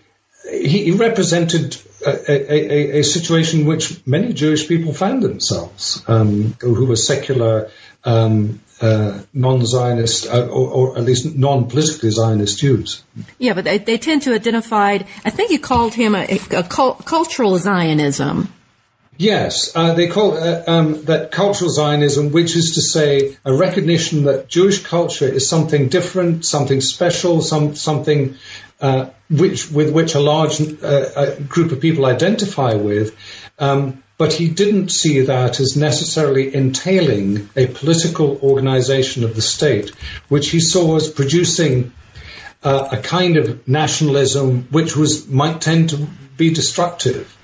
[0.50, 6.56] he, he represented a, a, a, situation in which many Jewish people found themselves, um,
[6.60, 7.70] who were secular,
[8.04, 13.04] um, uh, non-Zionist uh, or, or, at least non-politically Zionist Jews.
[13.38, 14.98] Yeah, but they, they tend to identify.
[15.24, 18.52] I think you called him a, a cult, cultural Zionism.
[19.22, 24.24] Yes, uh, they call uh, um, that cultural Zionism, which is to say a recognition
[24.24, 28.36] that Jewish culture is something different, something special, some something
[28.80, 33.16] uh, which with which a large uh, group of people identify with.
[33.60, 39.90] Um, but he didn't see that as necessarily entailing a political organization of the state,
[40.30, 41.92] which he saw as producing
[42.64, 47.36] uh, a kind of nationalism which was might tend to be destructive.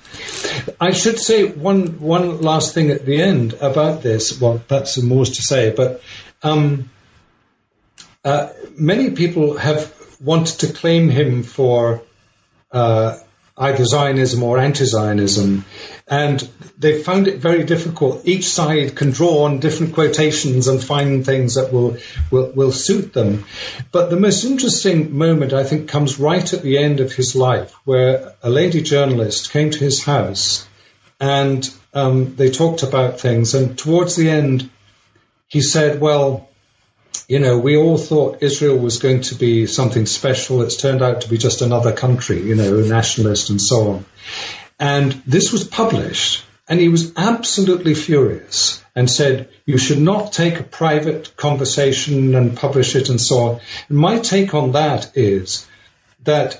[0.79, 4.39] I should say one one last thing at the end about this.
[4.39, 6.01] Well, that's more to say, but
[6.43, 6.89] um,
[8.23, 12.03] uh, many people have wanted to claim him for
[12.71, 13.17] uh,
[13.59, 15.65] either Zionism or anti-Zionism,
[16.07, 18.25] and they found it very difficult.
[18.25, 21.97] Each side can draw on different quotations and find things that will,
[22.31, 23.45] will, will suit them.
[23.91, 27.73] But the most interesting moment, I think, comes right at the end of his life,
[27.83, 30.65] where a lady journalist came to his house
[31.19, 33.53] and um, they talked about things.
[33.53, 34.69] And towards the end,
[35.47, 36.48] he said, well,
[37.29, 40.63] you know, we all thought Israel was going to be something special.
[40.63, 44.05] It's turned out to be just another country, you know, nationalist and so on.
[44.79, 50.59] And this was published and he was absolutely furious and said, you should not take
[50.59, 53.61] a private conversation and publish it and so on.
[53.89, 55.67] And my take on that is
[56.23, 56.59] that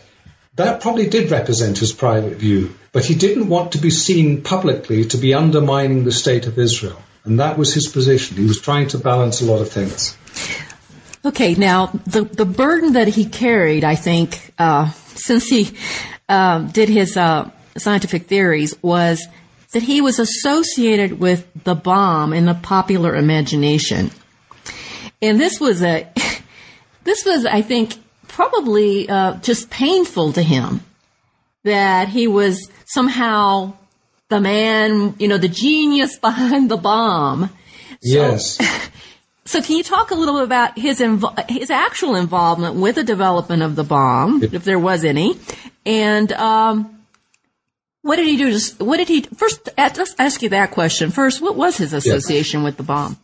[0.54, 5.06] that probably did represent his private view, but he didn't want to be seen publicly
[5.06, 7.02] to be undermining the state of Israel.
[7.24, 8.38] And that was his position.
[8.38, 10.16] He was trying to balance a lot of things.
[11.25, 15.71] Okay, now the the burden that he carried, I think, uh, since he
[16.30, 19.28] uh, did his uh, scientific theories, was
[19.73, 24.12] that he was associated with the bomb in the popular imagination,
[25.21, 26.08] and this was a
[27.04, 27.95] this was, I think,
[28.28, 30.82] probably uh, just painful to him
[31.63, 33.73] that he was somehow
[34.30, 37.49] the man, you know, the genius behind the bomb.
[38.02, 38.58] So, yes.
[39.50, 43.04] So can you talk a little bit about his invo- his actual involvement with the
[43.04, 45.40] development of the bomb, if there was any,
[45.88, 47.04] and um,
[48.04, 48.52] what did he do?
[48.52, 49.68] Just what did he first?
[49.76, 51.42] Let's ask you that question first.
[51.42, 53.18] What was his association with the bomb?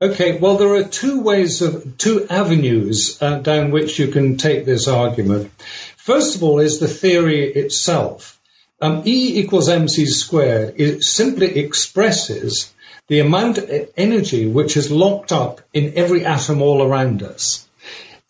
[0.00, 4.64] Okay, well, there are two ways of two avenues uh, down which you can take
[4.64, 5.50] this argument.
[5.96, 8.38] First of all, is the theory itself.
[8.80, 10.78] Um, e equals mc squared.
[10.78, 12.72] It simply expresses
[13.08, 17.66] the amount of energy which is locked up in every atom all around us.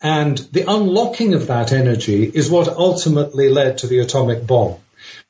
[0.01, 4.77] And the unlocking of that energy is what ultimately led to the atomic bomb.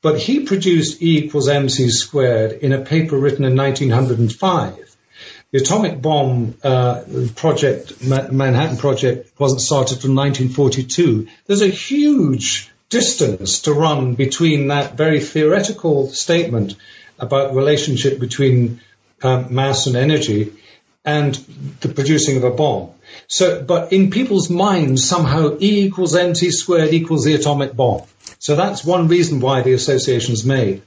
[0.01, 4.95] But he produced E equals mc squared in a paper written in 1905.
[5.51, 7.03] The atomic bomb uh,
[7.35, 11.27] project, Manhattan Project, wasn't started until 1942.
[11.47, 16.75] There's a huge distance to run between that very theoretical statement
[17.17, 18.79] about relationship between
[19.23, 20.53] um, mass and energy
[21.05, 21.35] and
[21.81, 22.91] the producing of a bomb.
[23.27, 28.03] So, but in people's minds, somehow E equals mc squared equals the atomic bomb.
[28.37, 30.81] So that's one reason why the association is made.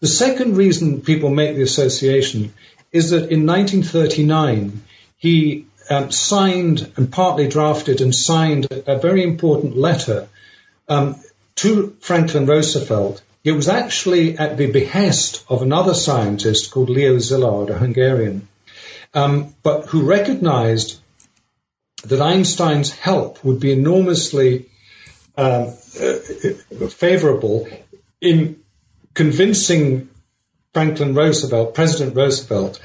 [0.00, 2.52] The second reason people make the association
[2.92, 4.82] is that in 1939
[5.16, 10.28] he um, signed and partly drafted and signed a very important letter
[10.88, 11.16] um,
[11.56, 17.70] to Franklin Roosevelt it was actually at the behest of another scientist called Leo Szilard,
[17.70, 18.48] a Hungarian,
[19.14, 20.98] um, but who recognized
[22.02, 24.66] that Einstein's help would be enormously
[25.36, 27.68] um, uh, favorable
[28.20, 28.64] in
[29.14, 30.10] convincing
[30.74, 32.80] Franklin Roosevelt, President Roosevelt,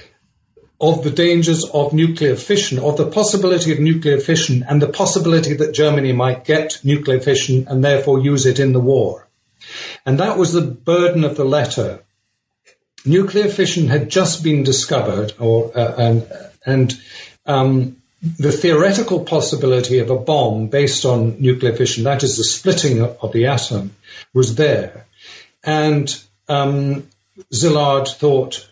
[0.79, 5.55] of the dangers of nuclear fission, of the possibility of nuclear fission, and the possibility
[5.55, 9.27] that Germany might get nuclear fission and therefore use it in the war.
[10.05, 12.03] And that was the burden of the letter.
[13.05, 16.31] Nuclear fission had just been discovered, or uh, and
[16.65, 17.01] and
[17.45, 23.01] um, the theoretical possibility of a bomb based on nuclear fission, that is the splitting
[23.01, 23.95] of the atom,
[24.33, 25.07] was there.
[25.63, 27.07] And um,
[27.51, 28.69] thought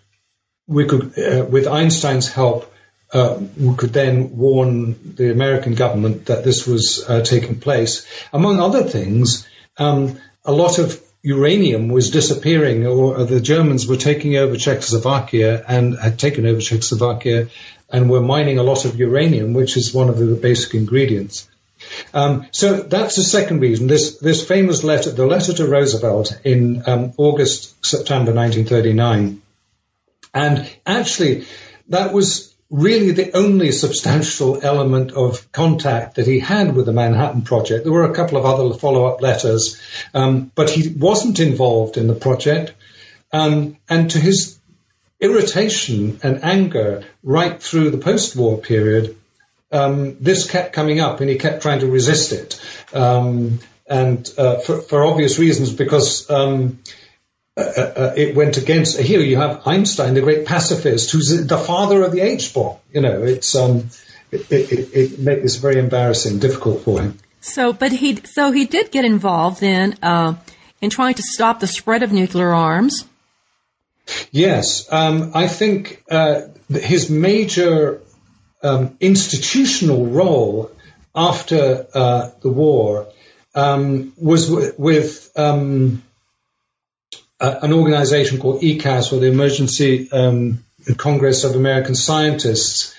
[0.67, 2.71] we could, uh, with Einstein's help,
[3.11, 8.05] uh, we could then warn the American government that this was uh, taking place.
[8.31, 9.47] Among other things,
[9.77, 15.97] um, a lot of uranium was disappearing, or the Germans were taking over Czechoslovakia and
[15.97, 17.49] had taken over Czechoslovakia
[17.91, 21.47] and were mining a lot of uranium, which is one of the basic ingredients.
[22.13, 23.87] Um, so that's the second reason.
[23.87, 29.41] This this famous letter, the letter to Roosevelt in um, August September 1939,
[30.33, 31.45] and actually
[31.87, 37.41] that was really the only substantial element of contact that he had with the Manhattan
[37.41, 37.83] Project.
[37.83, 39.81] There were a couple of other follow-up letters,
[40.13, 42.73] um, but he wasn't involved in the project.
[43.31, 44.59] Um, and to his
[45.19, 49.17] irritation and anger right through the post-war period,
[49.71, 52.59] um, this kept coming up and he kept trying to resist it.
[52.93, 56.79] Um, and uh, for, for, obvious reasons, because um,
[57.57, 58.99] uh, uh, uh, it went against.
[58.99, 62.77] Here you have Einstein, the great pacifist, who's the father of the H bomb.
[62.93, 63.89] You know, it's um,
[64.31, 67.17] it, it, it made this very embarrassing, difficult for him.
[67.41, 70.35] So, but he so he did get involved in uh,
[70.81, 73.05] in trying to stop the spread of nuclear arms.
[74.31, 78.01] Yes, um, I think uh, his major
[78.63, 80.71] um, institutional role
[81.15, 83.07] after uh, the war
[83.55, 85.31] um, was w- with
[87.39, 90.63] a- an organization called ECAS, or the Emergency um,
[90.97, 92.93] Congress of American Scientists,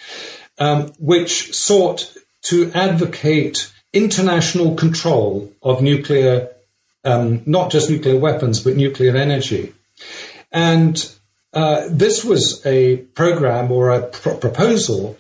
[0.59, 2.13] um, which sought
[2.43, 6.49] to advocate international control of nuclear,
[7.05, 9.75] um, not just nuclear weapons, but nuclear energy.
[10.53, 10.97] And
[11.53, 15.19] uh, this was a program or a pr- proposal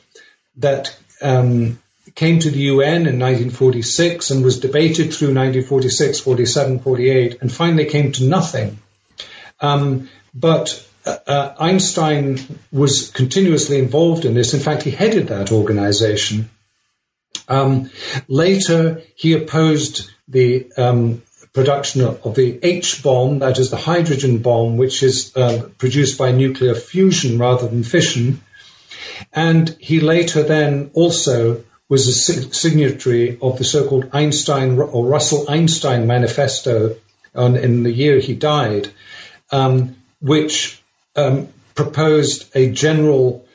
[0.56, 1.78] that um,
[2.14, 7.86] came to the UN in 1946 and was debated through 1946, 47, 48, and finally
[7.86, 8.78] came to nothing.
[9.60, 12.38] Um, but uh, uh, Einstein
[12.72, 14.54] was continuously involved in this.
[14.54, 16.50] In fact, he headed that organization.
[17.48, 17.90] Um,
[18.28, 24.76] later, he opposed the um, production of the H bomb, that is the hydrogen bomb,
[24.76, 28.40] which is uh, produced by nuclear fusion rather than fission.
[29.32, 36.06] And he later then also was a signatory of the so-called Einstein or Russell Einstein
[36.06, 36.96] Manifesto
[37.34, 38.90] on, in the year he died,
[39.50, 40.82] um, which
[41.16, 43.46] um, proposed a general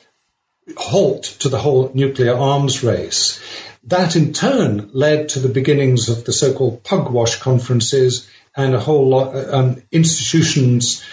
[0.78, 3.40] halt to the whole nuclear arms race.
[3.84, 9.08] That in turn led to the beginnings of the so-called pugwash conferences and a whole
[9.10, 11.04] lot um, institutions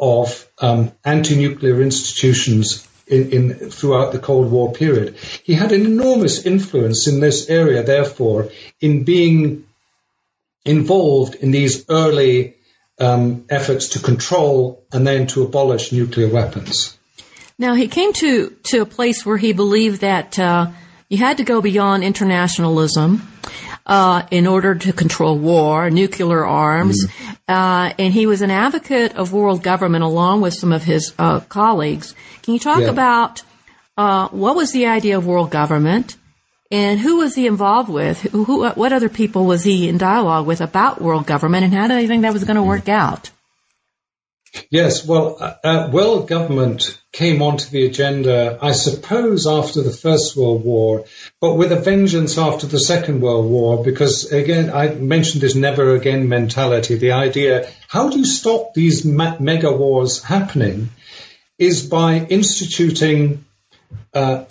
[0.00, 5.16] of um, anti-nuclear institutions in, in, throughout the Cold War period.
[5.44, 9.66] He had an enormous influence in this area, therefore, in being
[10.64, 12.54] involved in these early
[13.02, 16.96] um, efforts to control and then to abolish nuclear weapons.
[17.58, 20.70] Now he came to to a place where he believed that uh,
[21.08, 23.28] you had to go beyond internationalism
[23.84, 27.36] uh, in order to control war, nuclear arms, mm.
[27.48, 31.40] uh, and he was an advocate of world government along with some of his uh,
[31.40, 32.14] colleagues.
[32.42, 32.88] Can you talk yeah.
[32.88, 33.42] about
[33.96, 36.16] uh, what was the idea of world government?
[36.72, 38.22] And who was he involved with?
[38.22, 41.86] Who, who, what other people was he in dialogue with about world government, and how
[41.86, 43.30] do you think that was going to work out?
[44.70, 50.34] Yes, well, uh, uh, world government came onto the agenda, I suppose, after the First
[50.34, 51.04] World War,
[51.42, 55.94] but with a vengeance after the Second World War, because again, I mentioned this never
[55.94, 60.88] again mentality, the idea, how do you stop these mega wars happening,
[61.58, 63.44] is by instituting
[64.14, 64.44] uh,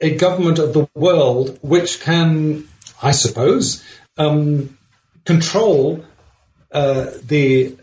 [0.00, 2.68] a government of the world which can,
[3.02, 3.82] I suppose,
[4.16, 4.76] um,
[5.24, 6.04] control
[6.72, 7.76] uh, the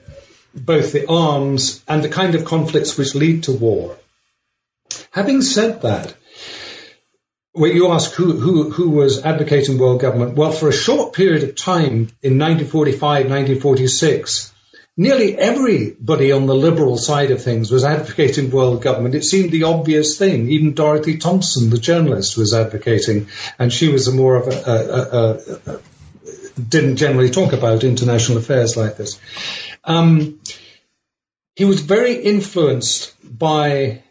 [0.54, 3.98] both the arms and the kind of conflicts which lead to war.
[5.12, 6.14] Having said that,
[7.54, 11.44] when you ask who, who, who was advocating world government, well, for a short period
[11.44, 14.54] of time in 1945, 1946,
[15.02, 19.16] nearly everybody on the liberal side of things was advocating world government.
[19.16, 20.50] It seemed the obvious thing.
[20.50, 23.28] Even Dorothy Thompson, the journalist, was advocating,
[23.58, 25.80] and she was a more of a, a, a, a
[26.70, 29.20] didn't generally talk about international affairs like this.
[29.84, 30.40] Um,
[31.56, 34.04] he was very influenced by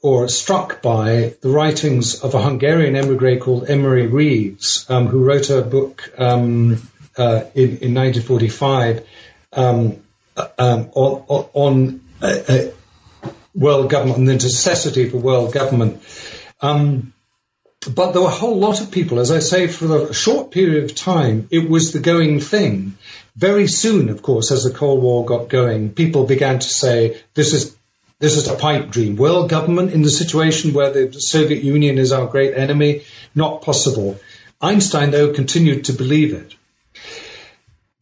[0.00, 5.50] or struck by the writings of a Hungarian emigre called Emery Reves, um, who wrote
[5.50, 9.06] a book um, uh, in, in, 1945
[9.52, 10.01] um,
[10.36, 12.58] um, on, on uh, uh,
[13.54, 16.02] world government and the necessity for world government.
[16.60, 17.12] Um,
[17.90, 20.84] but there were a whole lot of people, as I say, for a short period
[20.84, 22.96] of time, it was the going thing.
[23.34, 27.52] Very soon, of course, as the Cold War got going, people began to say, this
[27.52, 27.76] is
[28.20, 29.16] this is a pipe dream.
[29.16, 33.02] World government in the situation where the Soviet Union is our great enemy,
[33.34, 34.16] not possible.
[34.60, 36.54] Einstein, though, continued to believe it.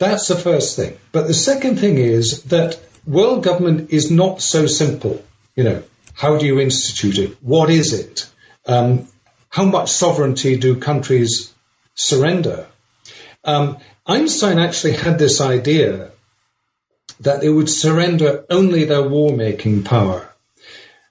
[0.01, 0.97] That's the first thing.
[1.13, 5.23] But the second thing is that world government is not so simple.
[5.55, 5.83] You know,
[6.15, 7.37] how do you institute it?
[7.43, 8.27] What is it?
[8.67, 9.07] Um,
[9.51, 11.53] how much sovereignty do countries
[11.95, 12.67] surrender?
[13.45, 13.77] Um,
[14.07, 16.13] Einstein actually had this idea
[17.21, 20.27] that they would surrender only their war making power.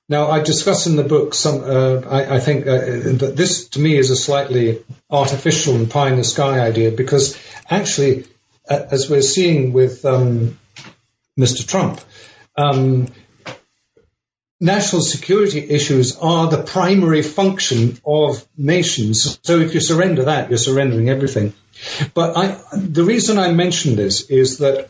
[0.07, 1.61] Now, I discuss in the book some.
[1.63, 2.79] Uh, I, I, think uh,
[3.21, 7.37] that this, to me, is a slightly artificial and pie in the sky idea because
[7.69, 8.25] actually,
[8.69, 10.57] as we're seeing with um,
[11.37, 11.67] Mr.
[11.67, 12.01] Trump,
[12.55, 13.07] um,
[14.59, 19.39] national security issues are the primary function of nations.
[19.43, 21.53] So if you surrender that, you're surrendering everything.
[22.13, 24.89] But I, the reason I mention this is that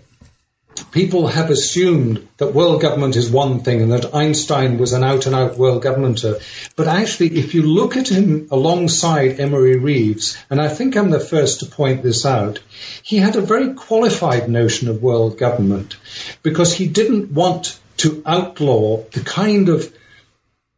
[0.92, 5.26] people have assumed that world government is one thing and that Einstein was an out
[5.26, 6.42] and out world governmenter.
[6.76, 11.20] But actually, if you look at him alongside Emery Reves, and I think I'm the
[11.20, 12.60] first to point this out,
[13.04, 15.98] he had a very qualified notion of world government
[16.44, 19.94] because he didn't want to outlaw the kind of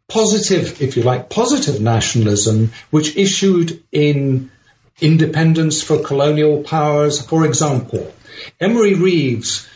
[0.08, 4.52] positive, if you like, positive nationalism which issued in
[5.00, 7.26] independence for colonial powers.
[7.26, 8.14] For example,
[8.60, 9.68] Emery Reves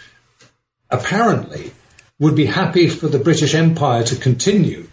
[1.00, 1.72] apparently
[2.20, 4.88] would be happy for the British Empire to continue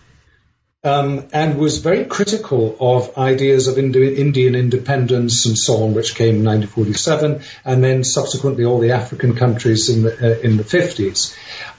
[0.84, 6.16] um, and was very critical of ideas of Indi- Indian independence and so on, which
[6.16, 10.64] came in 1947, and then subsequently all the African countries in the, uh, in the
[10.64, 11.36] 50s.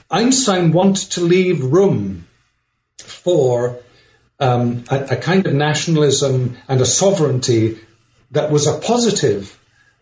[0.10, 2.26] Einstein wanted to leave room
[3.00, 3.80] for
[4.40, 7.80] um, a, a kind of nationalism and a sovereignty
[8.32, 9.60] that was a positive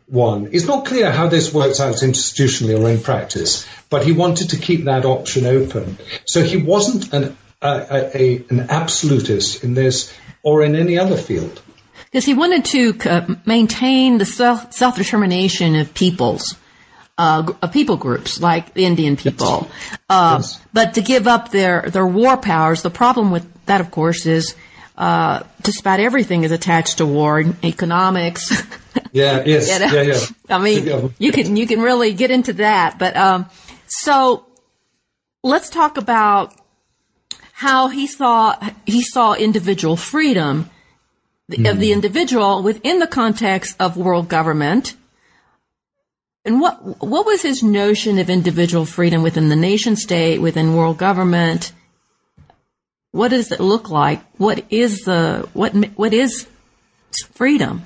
[0.07, 0.49] one.
[0.51, 4.57] It's not clear how this works out institutionally or in practice, but he wanted to
[4.57, 5.97] keep that option open.
[6.25, 11.61] So he wasn't an, a, a, an absolutist in this or in any other field.
[12.05, 16.55] Because he wanted to uh, maintain the self determination of peoples.
[17.17, 19.99] Uh, people groups like the Indian people, yes.
[20.09, 20.61] Uh, yes.
[20.73, 22.81] but to give up their their war powers.
[22.81, 24.55] The problem with that, of course, is
[24.97, 28.51] uh, just about everything is attached to war, economics.
[29.11, 29.93] Yeah, yes, you know?
[29.93, 30.25] yeah, yeah.
[30.55, 33.49] I mean, you can you can really get into that, but um,
[33.87, 34.45] so
[35.43, 36.53] let's talk about
[37.53, 40.69] how he saw he saw individual freedom
[41.51, 41.69] mm.
[41.69, 41.93] of the hmm.
[41.93, 44.95] individual within the context of world government.
[46.43, 50.97] And what what was his notion of individual freedom within the nation state, within world
[50.97, 51.71] government?
[53.11, 54.23] What does it look like?
[54.37, 56.47] What is the what what is
[57.33, 57.83] freedom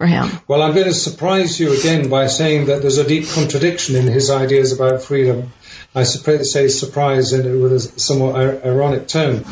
[0.00, 0.30] for him?
[0.48, 4.06] Well, I'm going to surprise you again by saying that there's a deep contradiction in
[4.06, 5.52] his ideas about freedom.
[5.94, 9.44] I say surprise in it with a somewhat ironic tone.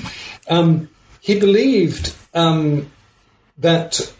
[0.48, 0.88] Um,
[1.20, 2.90] he believed um,
[3.58, 4.10] that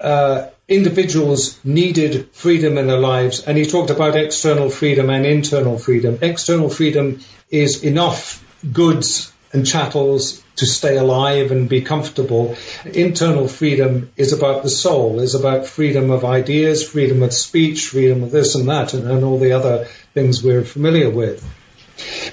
[0.00, 5.76] uh, individuals needed freedom in their lives, and he talked about external freedom and internal
[5.76, 6.20] freedom.
[6.22, 7.20] External freedom
[7.50, 8.42] is enough
[8.72, 12.56] goods and chattels to stay alive and be comfortable.
[12.84, 18.22] Internal freedom is about the soul, is about freedom of ideas, freedom of speech, freedom
[18.22, 21.44] of this and that, and, and all the other things we're familiar with.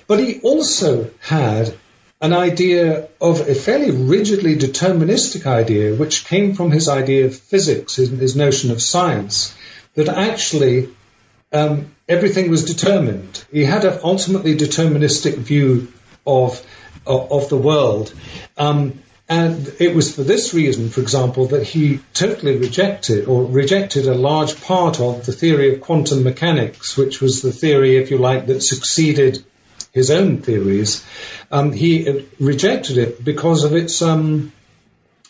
[0.08, 1.74] But he also had
[2.22, 7.96] an idea of a fairly rigidly deterministic idea, which came from his idea of physics,
[7.96, 9.56] his, his notion of science,
[9.96, 10.90] that actually
[11.52, 13.44] um, everything was determined.
[13.52, 15.92] He had an ultimately deterministic view
[16.26, 16.64] of
[17.06, 18.14] of, of the world.
[18.58, 24.06] Um, and it was for this reason, for example, that he totally rejected or rejected
[24.06, 28.18] a large part of the theory of quantum mechanics, which was the theory, if you
[28.18, 29.42] like, that succeeded
[29.94, 31.06] his own theories.
[31.50, 34.52] Um, he rejected it because of its um,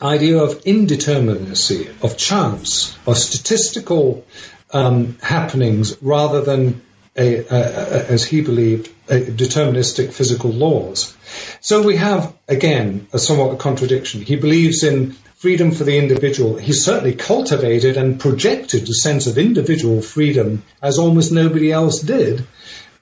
[0.01, 4.25] idea of indeterminacy, of chance, of statistical
[4.73, 6.81] um, happenings rather than
[7.15, 11.15] a, a, a, as he believed, deterministic physical laws.
[11.59, 14.21] So we have, again, a somewhat a contradiction.
[14.21, 16.57] He believes in freedom for the individual.
[16.57, 22.45] He certainly cultivated and projected a sense of individual freedom as almost nobody else did.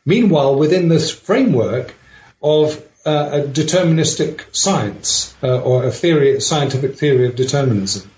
[0.05, 1.93] Meanwhile, within this framework
[2.41, 8.09] of uh, a deterministic science uh, or a theory, a scientific theory of determinism.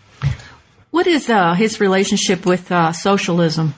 [0.91, 3.74] What is uh, his relationship with uh, socialism?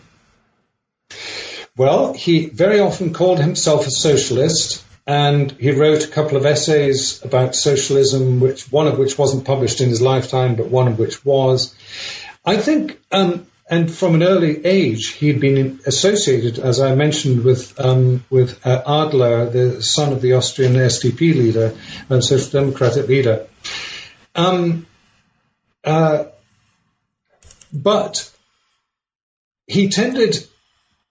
[1.77, 7.23] Well, he very often called himself a socialist, and he wrote a couple of essays
[7.23, 11.25] about socialism, which one of which wasn't published in his lifetime, but one of which
[11.25, 11.75] was.
[12.45, 17.79] I think, um, and from an early age, he'd been associated, as I mentioned, with
[17.79, 21.75] um, with uh, Adler, the son of the Austrian SDP leader,
[22.09, 23.47] uh, social democratic leader.
[24.35, 24.87] Um,
[25.83, 26.25] uh,
[27.73, 28.31] but
[29.67, 30.47] he tended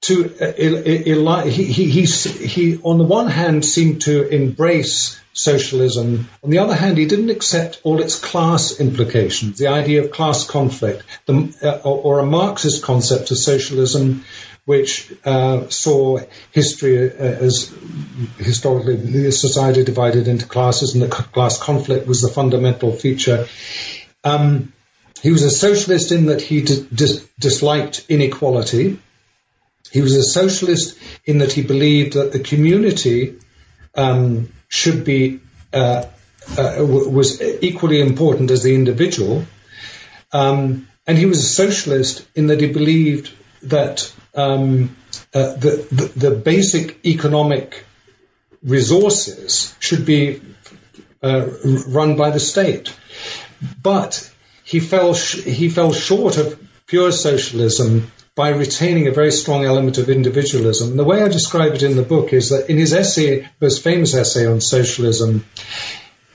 [0.03, 6.29] to uh, he, he, he, on the one hand, seemed to embrace socialism.
[6.43, 10.45] On the other hand, he didn't accept all its class implications, the idea of class
[10.45, 14.25] conflict, the, uh, or, or, a Marxist concept of socialism,
[14.65, 16.19] which uh, saw
[16.51, 17.73] history uh, as
[18.39, 23.47] historically the society divided into classes, and the class conflict was the fundamental feature.
[24.25, 24.73] Um,
[25.23, 28.99] he was a socialist in that he dis- disliked inequality
[29.93, 33.37] he was a socialist in that he believed that the community
[33.95, 35.41] um, should be
[35.71, 36.07] uh,
[36.57, 39.45] uh, was equally important as the individual,
[40.33, 43.33] um, and he was a socialist in that he believed
[43.65, 44.97] that um,
[45.35, 47.85] uh, the, the, the basic economic
[48.63, 50.41] resources should be
[51.23, 51.49] uh,
[51.87, 52.97] run by the state,
[53.83, 54.33] but
[54.65, 59.99] he fell sh- he fell short of pure socialism by retaining a very strong element
[59.99, 60.91] of individualism.
[60.91, 63.85] And the way I describe it in the book is that in his essay, most
[63.85, 65.45] famous essay on socialism,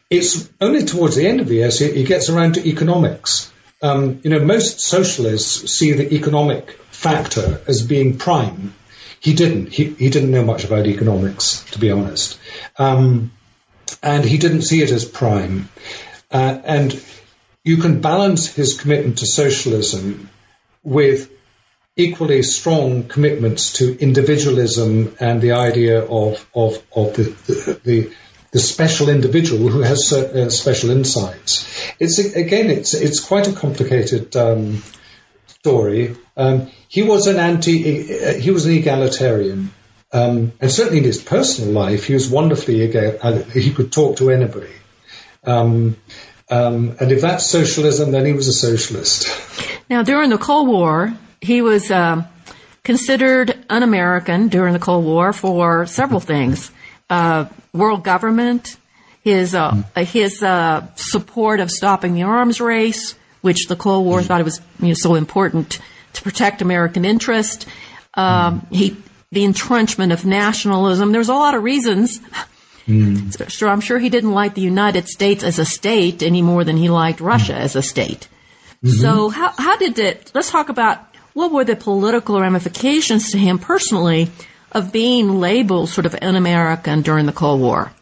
[0.10, 3.52] it's only towards the end of the essay he gets around to economics.
[3.82, 8.74] Um, you know, most socialists see the economic factor as being prime.
[9.20, 9.70] He didn't.
[9.70, 12.40] He, he didn't know much about economics, to be honest.
[12.78, 13.32] Um,
[14.04, 15.70] and he didn't see it as prime.
[16.30, 17.04] Uh, and
[17.64, 20.30] you can balance his commitment to socialism
[20.84, 21.32] with
[21.98, 28.14] equally strong commitments to individualism and the idea of of, of the, the, the
[28.52, 31.68] the special individual who has uh, special insights.
[32.00, 34.82] It's again, it's it's quite a complicated um,
[35.48, 36.16] story.
[36.38, 39.72] Um, he was an anti, uh, he was an egalitarian,
[40.14, 43.44] um, and certainly in his personal life, he was wonderfully egal.
[43.52, 44.72] He could talk to anybody.
[45.44, 45.98] Um,
[46.50, 49.28] um, and if that's socialism, then he was a socialist.
[49.90, 52.24] Now, during the Cold War, he was uh,
[52.84, 56.72] considered un-American during the Cold War for several things:
[57.10, 58.78] uh, world government,
[59.24, 64.42] his uh, his uh, support of stopping the arms race, which the Cold War thought
[64.42, 65.80] it was you know, so important
[66.14, 67.68] to protect American interest.
[68.14, 68.66] Um.
[68.72, 68.98] He
[69.32, 71.12] the entrenchment of nationalism.
[71.12, 72.20] There's a lot of reasons.
[72.88, 73.52] Mm.
[73.52, 76.78] So I'm sure he didn't like the United States as a state any more than
[76.78, 78.30] he liked Russia as a state.
[78.84, 79.02] Mm-hmm.
[79.02, 81.06] So how, how did it, let's talk about
[81.38, 84.32] what were the political ramifications to him personally
[84.72, 87.94] of being labeled sort of un-American during the Cold War?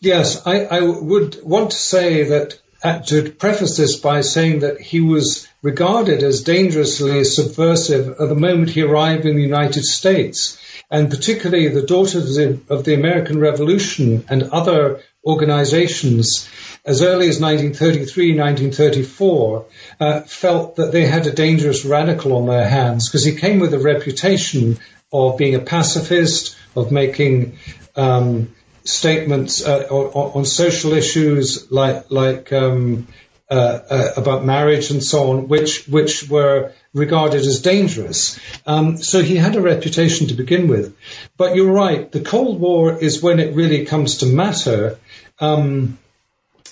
[0.00, 4.78] Yes, I, I would want to say that uh, to preface this by saying that
[4.78, 10.58] he was regarded as dangerously subversive at the moment he arrived in the United States,
[10.90, 12.36] and particularly the Daughters
[12.68, 16.46] of the American Revolution and other organizations
[16.84, 19.66] as early as 1933, 1934,
[20.00, 23.72] uh, felt that they had a dangerous radical on their hands because he came with
[23.72, 24.78] a reputation
[25.12, 27.58] of being a pacifist, of making
[27.96, 28.54] um,
[28.84, 33.06] statements uh, on, on, social issues like like um,
[33.50, 33.54] uh,
[33.88, 38.38] uh, about marriage and so on, which which were regarded as dangerous.
[38.66, 40.96] Um, so he had a reputation to begin with.
[41.36, 44.98] But you're right, the Cold War is when it really comes to matter.
[45.40, 45.98] Um,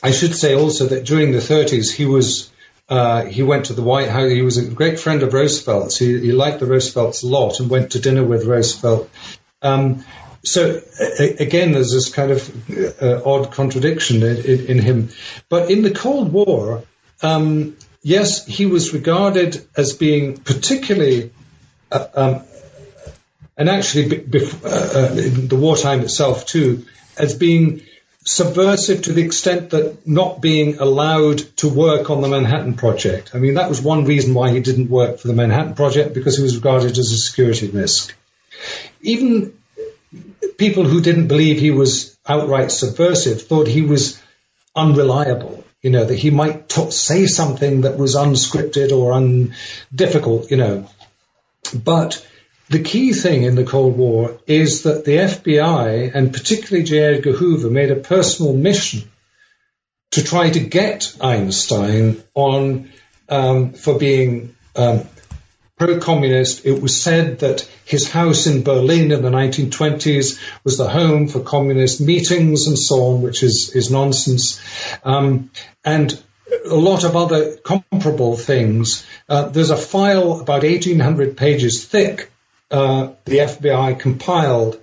[0.02, 2.50] I should say also that during the 30s, he was
[2.88, 4.30] uh, he went to the White House.
[4.30, 5.96] He was a great friend of Roosevelt's.
[5.96, 9.08] He, he liked the Roosevelts a lot and went to dinner with Roosevelt.
[9.62, 10.04] Um,
[10.44, 15.08] so a, again, there's this kind of uh, odd contradiction in, in, in, him.
[15.48, 16.82] But in the Cold War,
[17.22, 21.30] um, yes, he was regarded as being particularly,
[21.90, 22.42] uh, um,
[23.56, 26.84] and actually uh, uh, in the wartime itself too,
[27.16, 27.82] as being
[28.24, 33.34] subversive to the extent that not being allowed to work on the Manhattan Project.
[33.34, 36.36] I mean, that was one reason why he didn't work for the Manhattan Project because
[36.36, 38.14] he was regarded as a security risk.
[39.00, 39.58] Even
[40.56, 44.22] people who didn't believe he was outright subversive thought he was
[44.76, 45.64] unreliable.
[45.80, 50.88] You know, that he might t- say something that was unscripted or undifficult, you know.
[51.74, 52.24] But
[52.72, 57.16] the key thing in the Cold War is that the FBI and particularly J.
[57.16, 59.02] Edgar Hoover made a personal mission
[60.12, 62.90] to try to get Einstein on
[63.28, 65.02] um, for being um,
[65.78, 66.64] pro-communist.
[66.64, 71.40] It was said that his house in Berlin in the 1920s was the home for
[71.40, 74.60] communist meetings and so on, which is is nonsense.
[75.04, 75.50] Um,
[75.84, 76.18] and
[76.64, 79.06] a lot of other comparable things.
[79.28, 82.31] Uh, there's a file about 1,800 pages thick
[82.72, 84.80] uh, the FBI compiled,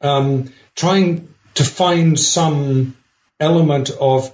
[0.00, 2.96] um, trying to find some
[3.38, 4.32] element of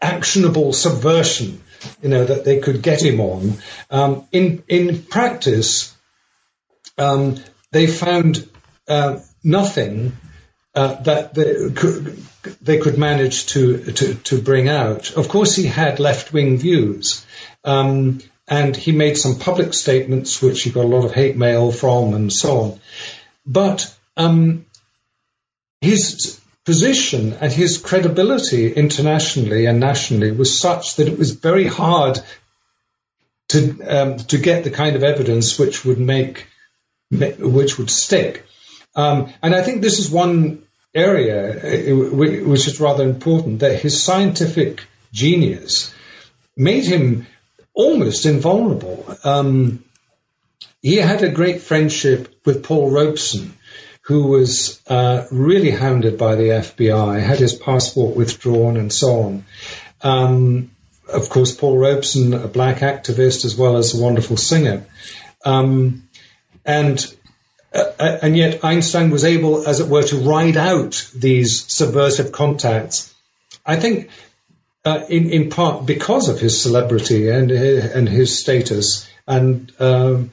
[0.00, 1.62] actionable subversion,
[2.02, 3.54] you know, that they could get him on.
[3.90, 5.94] Um, in in practice,
[6.98, 7.36] um,
[7.70, 8.48] they found
[8.88, 10.12] uh, nothing
[10.74, 12.18] uh, that they could,
[12.60, 15.10] they could manage to, to, to bring out.
[15.12, 17.24] Of course, he had left wing views.
[17.64, 21.72] Um, and he made some public statements, which he got a lot of hate mail
[21.72, 22.80] from, and so on.
[23.44, 24.66] But um,
[25.80, 32.18] his position and his credibility internationally and nationally was such that it was very hard
[33.48, 36.46] to um, to get the kind of evidence which would make
[37.10, 38.44] which would stick.
[38.96, 44.02] Um, and I think this is one area uh, which is rather important that his
[44.02, 45.94] scientific genius
[46.56, 47.26] made him
[47.76, 49.06] almost invulnerable.
[49.22, 49.84] Um,
[50.82, 53.54] he had a great friendship with Paul Robeson,
[54.02, 59.44] who was uh, really hounded by the FBI, had his passport withdrawn, and so on.
[60.00, 60.70] Um,
[61.12, 64.86] of course, Paul Robeson, a black activist as well as a wonderful singer.
[65.44, 66.08] Um,
[66.64, 67.14] and
[67.72, 72.32] uh, uh, and yet Einstein was able, as it were, to ride out these subversive
[72.32, 73.14] contacts.
[73.64, 74.10] I think,
[74.86, 80.30] uh, in in part because of his celebrity and and his status, and um,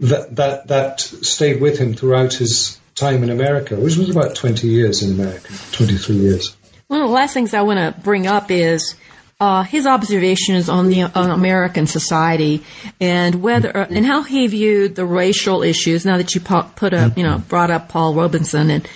[0.00, 4.68] that that that stayed with him throughout his time in America, which was about twenty
[4.68, 6.54] years in America, twenty three years.
[6.88, 8.94] One of the last things I want to bring up is
[9.40, 12.62] uh, his observations on the on American society
[13.00, 16.04] and whether uh, and how he viewed the racial issues.
[16.04, 18.86] Now that you put up, you know, brought up Paul Robinson and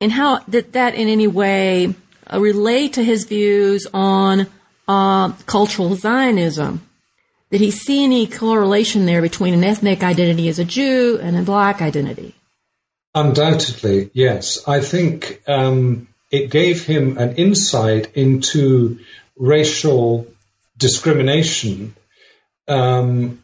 [0.00, 1.94] and how did that in any way
[2.26, 4.46] uh, relate to his views on
[4.88, 6.82] uh, cultural Zionism?
[7.50, 11.42] Did he see any correlation there between an ethnic identity as a Jew and a
[11.42, 12.34] black identity?
[13.14, 14.66] Undoubtedly, yes.
[14.66, 18.98] I think um, it gave him an insight into
[19.36, 20.26] racial
[20.76, 21.94] discrimination,
[22.66, 23.42] um,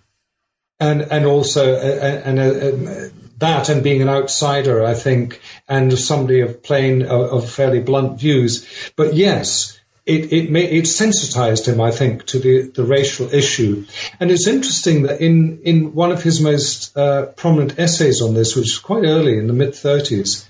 [0.81, 3.09] and and also and uh, uh,
[3.41, 8.67] that and being an outsider, I think, and somebody of plain of fairly blunt views.
[8.97, 13.87] But yes, it it, may, it sensitized him, I think, to the, the racial issue.
[14.19, 18.57] And it's interesting that in in one of his most uh, prominent essays on this,
[18.57, 20.47] which is quite early in the mid 30s,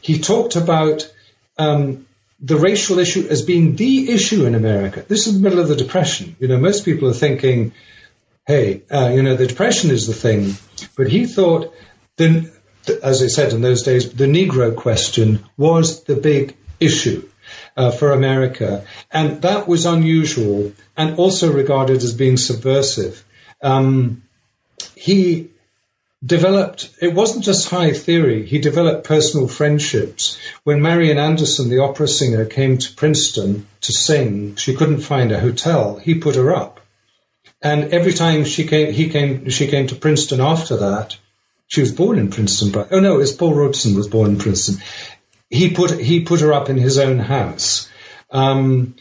[0.00, 1.12] he talked about
[1.58, 2.06] um,
[2.40, 5.04] the racial issue as being the issue in America.
[5.06, 6.36] This is the middle of the Depression.
[6.40, 7.72] You know, most people are thinking,
[8.46, 10.54] hey, uh, you know, the Depression is the thing.
[10.96, 11.72] But he thought,
[12.16, 12.50] then,
[13.02, 17.28] as I said in those days, the Negro question was the big issue.
[17.76, 23.24] Uh, for America, and that was unusual and also regarded as being subversive.
[23.62, 24.22] Um,
[24.94, 25.50] he
[26.24, 30.38] developed, it wasn't just high theory, he developed personal friendships.
[30.64, 35.40] When Marian Anderson, the opera singer, came to Princeton to sing, she couldn't find a
[35.40, 35.96] hotel.
[35.96, 36.80] He put her up.
[37.60, 41.16] And every time she came, he came, she came to Princeton after that,
[41.72, 44.84] she was born in Princeton, but, oh no, it's Paul Robeson was born in Princeton.
[45.48, 47.88] He put, he put her up in his own house.
[48.30, 48.94] Um,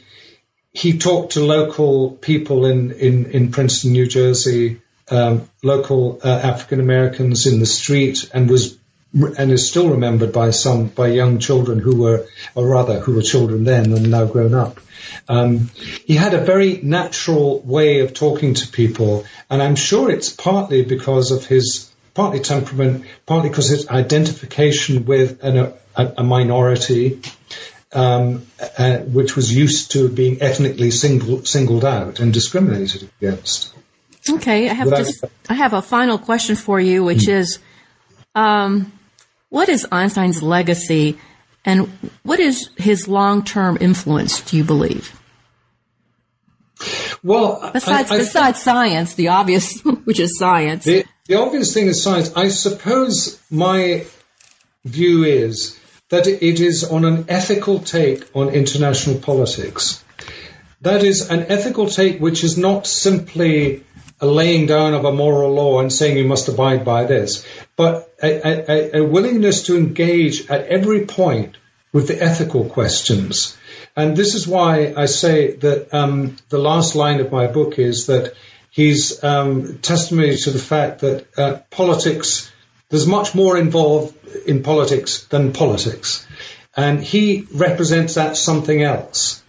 [0.71, 6.79] he talked to local people in, in, in Princeton, New Jersey, um, local uh, African
[6.79, 8.77] Americans in the street and was
[9.13, 13.21] and is still remembered by some by young children who were or rather who were
[13.21, 14.79] children then and now grown up.
[15.27, 15.69] Um,
[16.05, 20.85] he had a very natural way of talking to people, and I'm sure it's partly
[20.85, 27.21] because of his partly temperament, partly because his identification with an, a, a, minority.
[27.93, 28.47] Um,
[28.77, 33.73] uh, which was used to being ethnically single, singled out and discriminated against.
[34.29, 37.33] Okay, I have just I have a final question for you, which mm.
[37.33, 37.59] is,
[38.33, 38.93] um,
[39.49, 41.17] what is Einstein's legacy,
[41.65, 41.89] and
[42.23, 44.39] what is his long-term influence?
[44.41, 45.13] Do you believe?
[47.23, 50.85] Well, besides I, I besides science, the obvious, which is science.
[50.85, 52.31] The, the obvious thing is science.
[52.35, 54.05] I suppose my
[54.85, 60.03] view is that it is on an ethical take on international politics.
[60.81, 63.83] That is an ethical take which is not simply
[64.19, 67.45] a laying down of a moral law and saying you must abide by this,
[67.75, 71.57] but a, a, a willingness to engage at every point
[71.91, 73.57] with the ethical questions.
[73.95, 78.07] And this is why I say that um, the last line of my book is
[78.07, 78.33] that
[78.71, 82.51] he's um, testimony to the fact that uh, politics,
[82.89, 84.15] there's much more involved
[84.47, 86.25] in politics than politics.
[86.75, 89.43] And he represents that something else.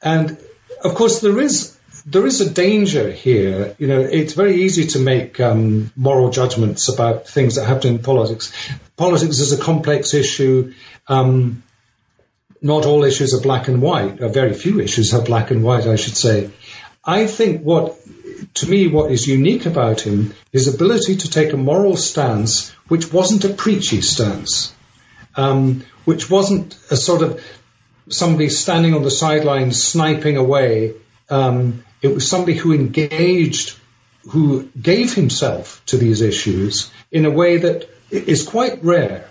[0.00, 0.38] And
[0.82, 3.76] of course, there is there is a danger here.
[3.78, 7.98] You know, it's very easy to make um, moral judgments about things that happen in
[8.00, 8.52] politics.
[8.96, 10.74] Politics is a complex issue.
[11.06, 11.62] Um,
[12.60, 14.20] not all issues are black and white.
[14.20, 16.50] Or very few issues are black and white, I should say.
[17.04, 17.98] I think what
[18.54, 23.12] to me, what is unique about him, his ability to take a moral stance, which
[23.12, 24.74] wasn't a preachy stance,
[25.36, 27.42] um, which wasn't a sort of
[28.08, 30.94] somebody standing on the sidelines sniping away.
[31.30, 33.78] Um, it was somebody who engaged,
[34.30, 39.28] who gave himself to these issues in a way that is quite rare.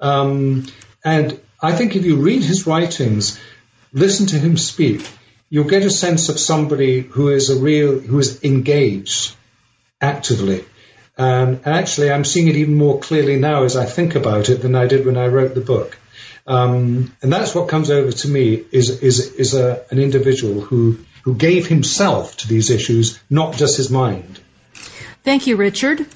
[0.00, 0.66] Um,
[1.04, 3.38] and I think if you read his writings,
[3.92, 5.06] listen to him speak,
[5.52, 9.36] you'll get a sense of somebody who is a real, who is engaged
[10.00, 10.64] actively.
[11.18, 14.62] Um, and actually, I'm seeing it even more clearly now as I think about it
[14.62, 15.98] than I did when I wrote the book.
[16.46, 20.98] Um, and that's what comes over to me is is is a, an individual who
[21.24, 24.40] who gave himself to these issues, not just his mind.
[25.22, 26.06] Thank you, Richard.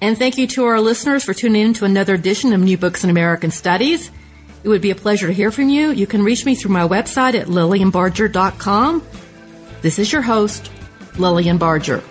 [0.00, 3.02] And thank you to our listeners for tuning in to another edition of New Books
[3.02, 4.12] in American Studies.
[4.64, 5.90] It would be a pleasure to hear from you.
[5.90, 9.02] You can reach me through my website at lilianbarger.com.
[9.82, 10.70] This is your host,
[11.16, 12.02] Lilian Barger.